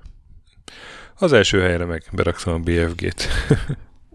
[1.15, 3.27] Az első helyre meg berakszom a BFG-t.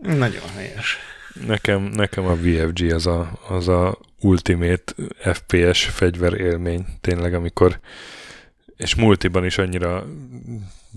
[0.03, 0.99] nagyon helyes.
[1.47, 7.81] Nekem, nekem a VFG az a, az a ultimate FPS fegyver élmény, tényleg, amikor
[8.77, 10.07] és multiban is annyira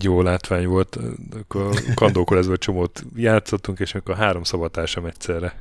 [0.02, 0.98] jó látvány volt,
[1.40, 5.54] akkor kandókor ez volt csomót játszottunk, és akkor három szabatársam egyszerre.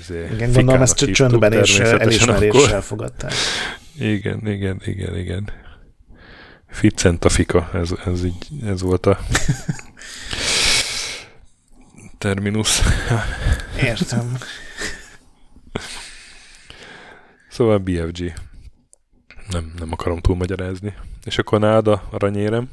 [0.00, 3.32] Ezért igen, gondolom ezt csöndben és elismeréssel fogadták.
[3.98, 5.50] Igen, igen, igen, igen.
[6.68, 9.18] Ficent a fika, ez, ez, így, ez volt a
[12.18, 12.80] terminus.
[13.82, 14.36] Értem.
[17.48, 18.32] Szóval BFG.
[19.50, 20.94] Nem, nem akarom túlmagyarázni.
[21.24, 22.68] És akkor nálad a aranyérem?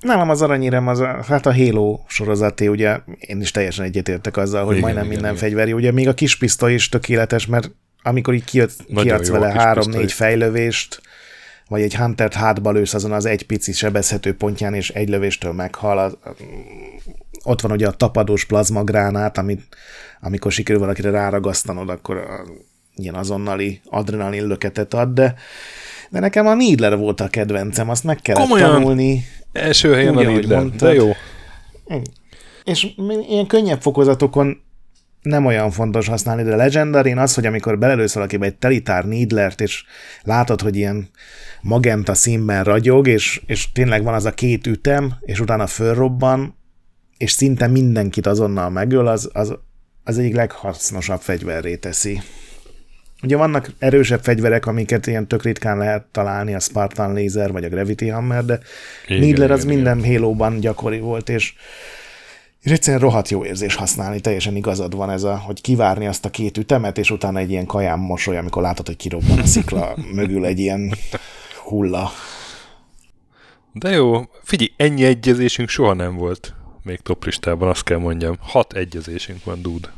[0.00, 4.64] Nálam az aranyérem az a, hát a Halo sorozaté, ugye én is teljesen egyetértek azzal,
[4.64, 5.48] hogy igen, majdnem igen, minden igen.
[5.48, 7.70] fegyver Ugye még a kis pisztoly is tökéletes, mert
[8.02, 11.00] amikor így kijött, kiadsz vele három-négy fejlövést,
[11.68, 15.98] vagy egy Hunter-t hátba lősz azon az egy pici sebezhető pontján, és egy lövéstől meghal.
[15.98, 16.16] Az,
[17.44, 19.62] ott van ugye a tapadós plazmagránát, amit
[20.20, 22.44] amikor sikerül valakire ráragasztanod, akkor a,
[22.94, 25.34] ilyen azonnali adrenalin löketet ad, de
[26.10, 28.70] de nekem a Needler volt a kedvencem, azt meg kellett Komolyan.
[28.70, 29.24] tanulni.
[29.52, 31.10] Első helyen Úgy, a Needler, de jó.
[32.64, 32.86] És
[33.28, 34.62] ilyen könnyebb fokozatokon
[35.22, 39.60] nem olyan fontos használni, de a Legendary az, hogy amikor belelősz valakibe egy telitár Needlert,
[39.60, 39.84] és
[40.22, 41.08] látod, hogy ilyen
[41.60, 46.58] magenta színben ragyog, és, és tényleg van az a két ütem, és utána fölrobban,
[47.16, 49.54] és szinte mindenkit azonnal megöl, az, az,
[50.04, 52.20] az egyik leghasznosabb fegyverré teszi.
[53.22, 57.68] Ugye vannak erősebb fegyverek, amiket ilyen tök ritkán lehet találni, a Spartan Laser vagy a
[57.68, 58.60] Gravity Hammer, de
[59.06, 60.10] igen, Needler az igen, minden igen.
[60.10, 61.54] Halo-ban gyakori volt, és,
[62.60, 66.30] és egyszerűen rohadt jó érzés használni, teljesen igazad van ez a, hogy kivárni azt a
[66.30, 70.44] két ütemet, és utána egy ilyen kajám mosoly, amikor látod, hogy kirobban a szikla mögül
[70.44, 70.94] egy ilyen
[71.64, 72.10] hulla.
[73.72, 76.54] De jó, figyelj, ennyi egyezésünk soha nem volt
[76.84, 78.36] még toplistában, azt kell mondjam.
[78.40, 79.92] Hat egyezésünk van, dude.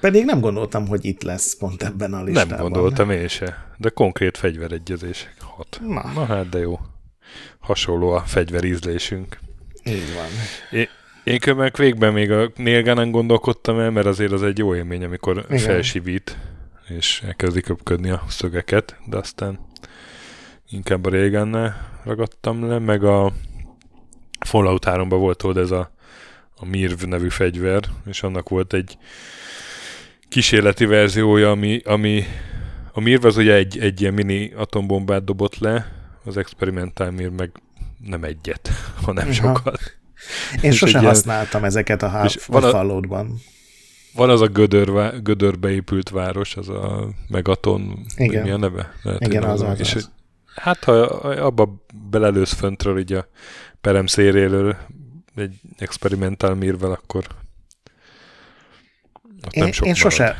[0.00, 2.58] Pedig nem gondoltam, hogy itt lesz pont ebben a listában.
[2.58, 5.34] Nem gondoltam én se, de konkrét fegyveregyezések.
[5.40, 5.80] Hat.
[5.86, 6.12] Na.
[6.14, 6.80] Na hát, de jó.
[7.58, 9.38] Hasonló a fegyverízlésünk.
[9.84, 10.26] Így van.
[10.80, 10.88] Én,
[11.24, 15.44] én meg végben még a Nélgánen gondolkodtam el, mert azért az egy jó élmény, amikor
[15.48, 15.58] Igen.
[15.58, 16.38] felsivít,
[16.88, 19.58] és elkezdi köpködni a szögeket, de aztán
[20.68, 23.32] inkább a régennel ragadtam le, meg a
[24.40, 25.92] Fallout 3 volt ott ez a,
[26.62, 28.98] a Mirv nevű fegyver, és annak volt egy
[30.28, 32.24] kísérleti verziója, ami, ami
[32.92, 35.92] a Mirv az ugye egy, egy ilyen mini atombombát dobott le,
[36.24, 37.50] az experimentál Mir meg
[38.06, 38.70] nem egyet,
[39.04, 39.32] hanem Aha.
[39.32, 39.80] sokat.
[40.62, 43.40] Én sose használtam ilyen, ezeket a Falloutban.
[44.14, 48.42] Van az a gödör, gödörbe épült város, az a Megaton, Igen.
[48.42, 48.92] mi a neve?
[49.02, 50.10] Lehet, Igen, az, az, és, az.
[50.54, 53.26] Hát, ha abba belelősz föntről így a
[53.80, 54.76] perem széréről
[55.36, 57.26] egy experimentál mirvel, akkor
[59.50, 60.36] én, én, sose,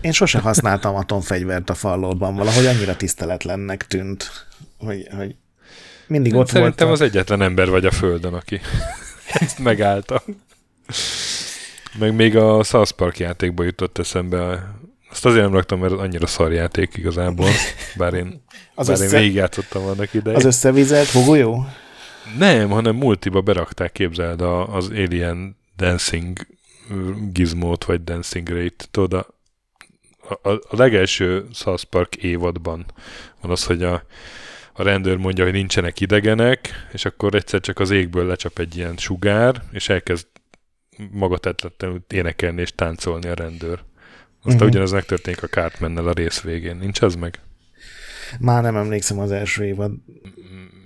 [0.00, 4.46] én sose használtam atomfegyvert a fallódban, valahogy annyira tiszteletlennek tűnt,
[4.78, 5.34] hogy, hogy
[6.06, 7.00] mindig én ott Szerintem volt.
[7.00, 8.60] az egyetlen ember vagy a Földön, aki
[9.40, 10.22] ezt megállta.
[11.98, 14.72] Meg még a South Park játékba jutott eszembe.
[15.10, 17.48] Azt azért nem raktam, mert annyira szar játék igazából,
[17.96, 18.42] bár én,
[18.74, 19.16] az bár össze...
[19.16, 20.38] én végigjátszottam annak idején.
[20.38, 21.66] Az összevizelt fogolyó?
[22.36, 26.46] Nem, hanem multiba berakták, képzeld, az Alien Dancing
[27.32, 28.84] gizmót, vagy Dancing Rate.
[28.90, 32.86] Tudod, a, a, a legelső South Park évadban
[33.40, 34.02] van az, hogy a,
[34.72, 38.96] a rendőr mondja, hogy nincsenek idegenek, és akkor egyszer csak az égből lecsap egy ilyen
[38.96, 40.26] sugár, és elkezd
[41.10, 43.82] magatetletlenül énekelni és táncolni a rendőr.
[44.38, 44.68] Aztán uh-huh.
[44.68, 46.76] ugyanez megtörténik a Cartmannel a rész végén.
[46.76, 47.40] Nincs ez meg?
[48.40, 49.92] Már nem emlékszem az első évad.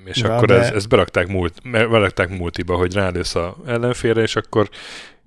[0.04, 0.54] És de akkor de...
[0.54, 4.68] ez, ezt berakták, múlt, berakták multiba, hogy rálősz a ellenfélre, és akkor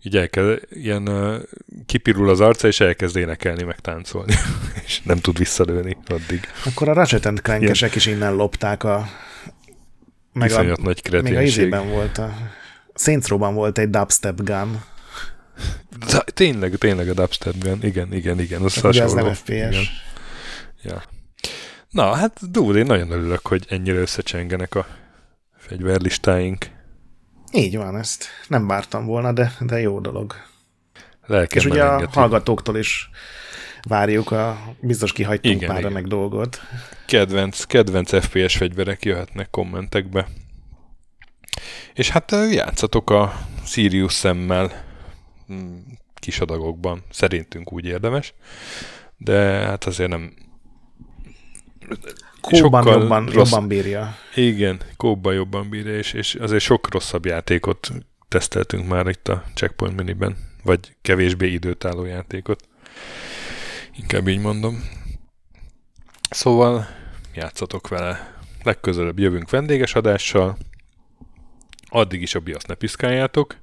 [0.03, 1.41] így elkezd, ilyen uh,
[1.85, 4.33] kipirul az arca, és elkezd énekelni, meg táncolni,
[4.85, 6.39] és nem tud visszalőni addig.
[6.65, 9.07] Akkor a Ratchet Clank-esek is innen lopták a...
[10.33, 11.37] Meg Iszonyat a, nagy kreténség.
[11.37, 12.33] Még a izében volt a...
[12.95, 14.83] Saints volt egy dubstep gun.
[16.07, 17.77] De, tényleg, tényleg a dubstep gun.
[17.81, 18.61] Igen, igen, igen.
[18.61, 19.49] Az Ugye az nem FPS.
[19.49, 19.73] Igen.
[20.83, 21.03] Ja.
[21.95, 24.85] Na, hát Dúl, én nagyon örülök, hogy ennyire összecsengenek a
[25.57, 26.69] fegyverlistáink.
[27.51, 30.33] Így van, ezt nem vártam volna, de, de jó dolog.
[31.25, 33.09] Lelkem És ugye a hallgatóktól is
[33.87, 35.91] várjuk a biztos kihagytunk igen, pár igen.
[35.91, 36.61] meg dolgot.
[37.07, 40.27] Kedvenc, kedvenc FPS fegyverek jöhetnek kommentekbe.
[41.93, 43.33] És hát játszatok a
[43.65, 44.83] Sirius szemmel
[45.53, 45.77] mm,
[46.15, 47.03] kis adagokban.
[47.11, 48.33] Szerintünk úgy érdemes.
[49.17, 50.43] De hát azért nem
[52.41, 53.51] Kóban jobban, rossz...
[53.51, 54.17] jobban bírja.
[54.35, 57.91] Igen, kóban jobban bírja, és, és azért sok rosszabb játékot
[58.27, 62.67] teszteltünk már itt a Checkpoint Miniben, vagy kevésbé időtálló játékot.
[63.97, 64.83] Inkább így mondom.
[66.29, 66.87] Szóval
[67.33, 68.33] játszatok vele.
[68.63, 70.57] Legközelebb jövünk vendéges adással.
[71.89, 73.55] Addig is a BIOS ne piszkáljátok.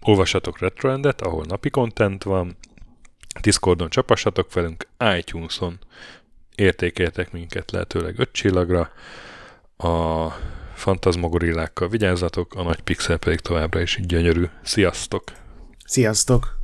[0.00, 2.56] Olvassatok Retroendet, ahol napi content van.
[3.40, 5.78] Discordon csapassatok velünk, iTunes-on
[6.56, 8.90] értékeltek minket lehetőleg öt csillagra,
[9.76, 10.26] a
[10.74, 14.44] fantazmogorillákkal vigyázzatok, a nagy pixel pedig továbbra is gyönyörű.
[14.62, 15.24] Sziasztok!
[15.84, 16.58] Sziasztok!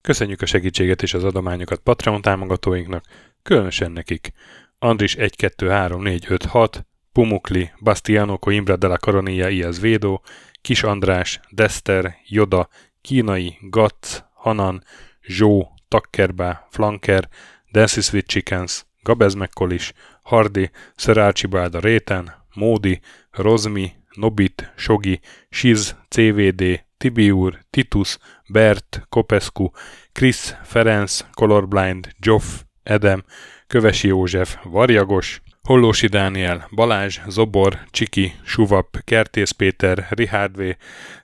[0.00, 3.04] Köszönjük a segítséget és az adományokat Patreon támogatóinknak,
[3.42, 4.32] különösen nekik.
[4.78, 10.22] Andris 1, 2, 3, 4, 5, 6, Pumukli, Bastiano Coimbra de la Coronilla Iaz Védó,
[10.62, 12.68] Kis András, Dester, Joda,
[13.02, 14.82] Kínai, Gatz, Hanan,
[15.28, 17.28] Zsó, Takkerbá, Flanker,
[17.74, 19.92] Dancy Sweet Chickens, Gabez Mekkolis,
[20.24, 23.00] Hardy, Sir Archibald a Réten, Módi,
[23.32, 29.72] Rozmi, Nobit, Sogi, Siz, CVD, Tibiur, Titus, Bert, Kopescu,
[30.12, 33.22] Chris, Ferenc, Colorblind, Joff, Edem,
[33.68, 40.76] Kövesi József, Varjagos, Hollósi Dániel, Balázs, Zobor, Csiki, Suvap, Kertész Péter, Richard V,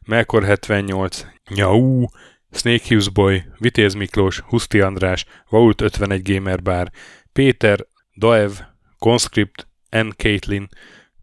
[0.07, 2.05] Melkor 78, Nyau,
[2.51, 6.91] Snake Hughes Boy, Vitéz Miklós, Huszti András, Vault 51 Gamer Bar,
[7.33, 7.87] Péter,
[8.19, 8.53] Daev,
[8.99, 10.09] Conscript, N.
[10.17, 10.69] Caitlin,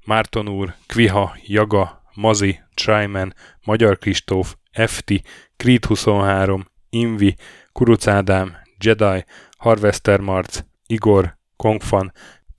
[0.06, 3.34] Márton úr, Kviha, Jaga, Mazi, Tryman,
[3.66, 5.12] Magyar Kristóf, FT,
[5.58, 7.36] Creed 23, Invi,
[7.72, 9.26] Kuruc Ádám, Jedi,
[9.58, 12.12] Harvester Marc, Igor, Kongfan,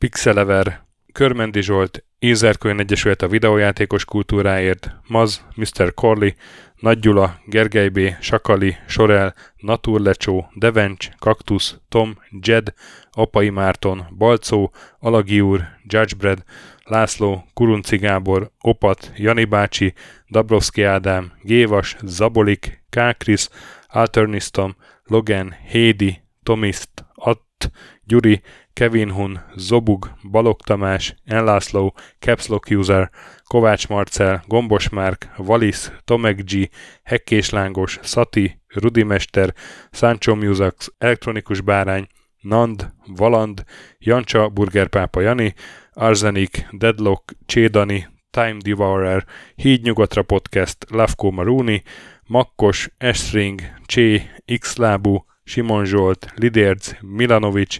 [0.03, 5.95] Pixelever, Körmendi Zsolt, Ézerkönyv Egyesület a videójátékos kultúráért, Maz, Mr.
[5.95, 6.31] Corley,
[6.77, 12.73] Nagy Gyula, Gergely B., Sakali, Sorel, Naturlecsó, Devencs, Kaktusz, Tom, Jed,
[13.11, 16.43] Apai Márton, Balcó, Alagi úr, Judgebred,
[16.85, 19.95] László, Kurunci Gábor, Opat, Jani bácsi,
[20.31, 23.49] Dabrowski Ádám, Gévas, Zabolik, Kákris,
[23.87, 27.71] Alternisztom, Logan, Hédi, Tomiszt, Att,
[28.05, 28.43] Gyuri,
[28.73, 33.11] Kevin Hun, Zobug, Balog Tamás, Enlászló, Capslock User,
[33.45, 36.71] Kovács Marcel, Gombos Márk, Valis, Tomek G,
[37.03, 39.55] Hekkés Lángos, Szati, Rudimester,
[39.91, 42.07] Sancho Musax, Elektronikus Bárány,
[42.41, 43.65] Nand, Valand,
[43.99, 45.55] Jancsa, Burgerpápa Jani,
[45.93, 49.25] Arzenik, Deadlock, Csédani, Time Devourer,
[49.55, 51.83] Híd Nyugatra Podcast, Lavko Maruni,
[52.27, 57.79] Makkos, Estring, Csé, Xlábú, Simon Zsolt, Lidérc, Milanovic,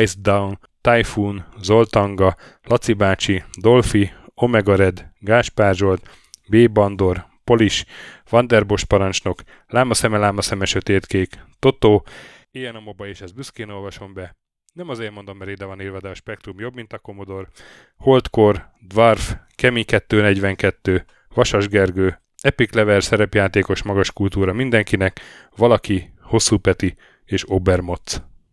[0.00, 6.08] Ice Down, Typhoon, Zoltanga, Laci bácsi, Dolfi, Omega Red, Gáspár Zsolt,
[6.48, 6.70] B.
[6.70, 7.84] Bandor, Polis,
[8.30, 12.06] Vanderbos parancsnok, Lámaszeme, Lámaszeme, Sötétkék, Totó,
[12.54, 14.36] ilyen a moba, és ezt büszkén olvasom be.
[14.72, 17.48] Nem azért mondom, mert ide van írva, de a spektrum jobb, mint a Commodore.
[17.96, 21.04] Holdkor, Dwarf, Kemi 242,
[21.34, 25.20] Vasas Gergő, Epic Lever szerepjátékos magas kultúra mindenkinek,
[25.56, 28.22] valaki, Hosszú Peti és Obermotz.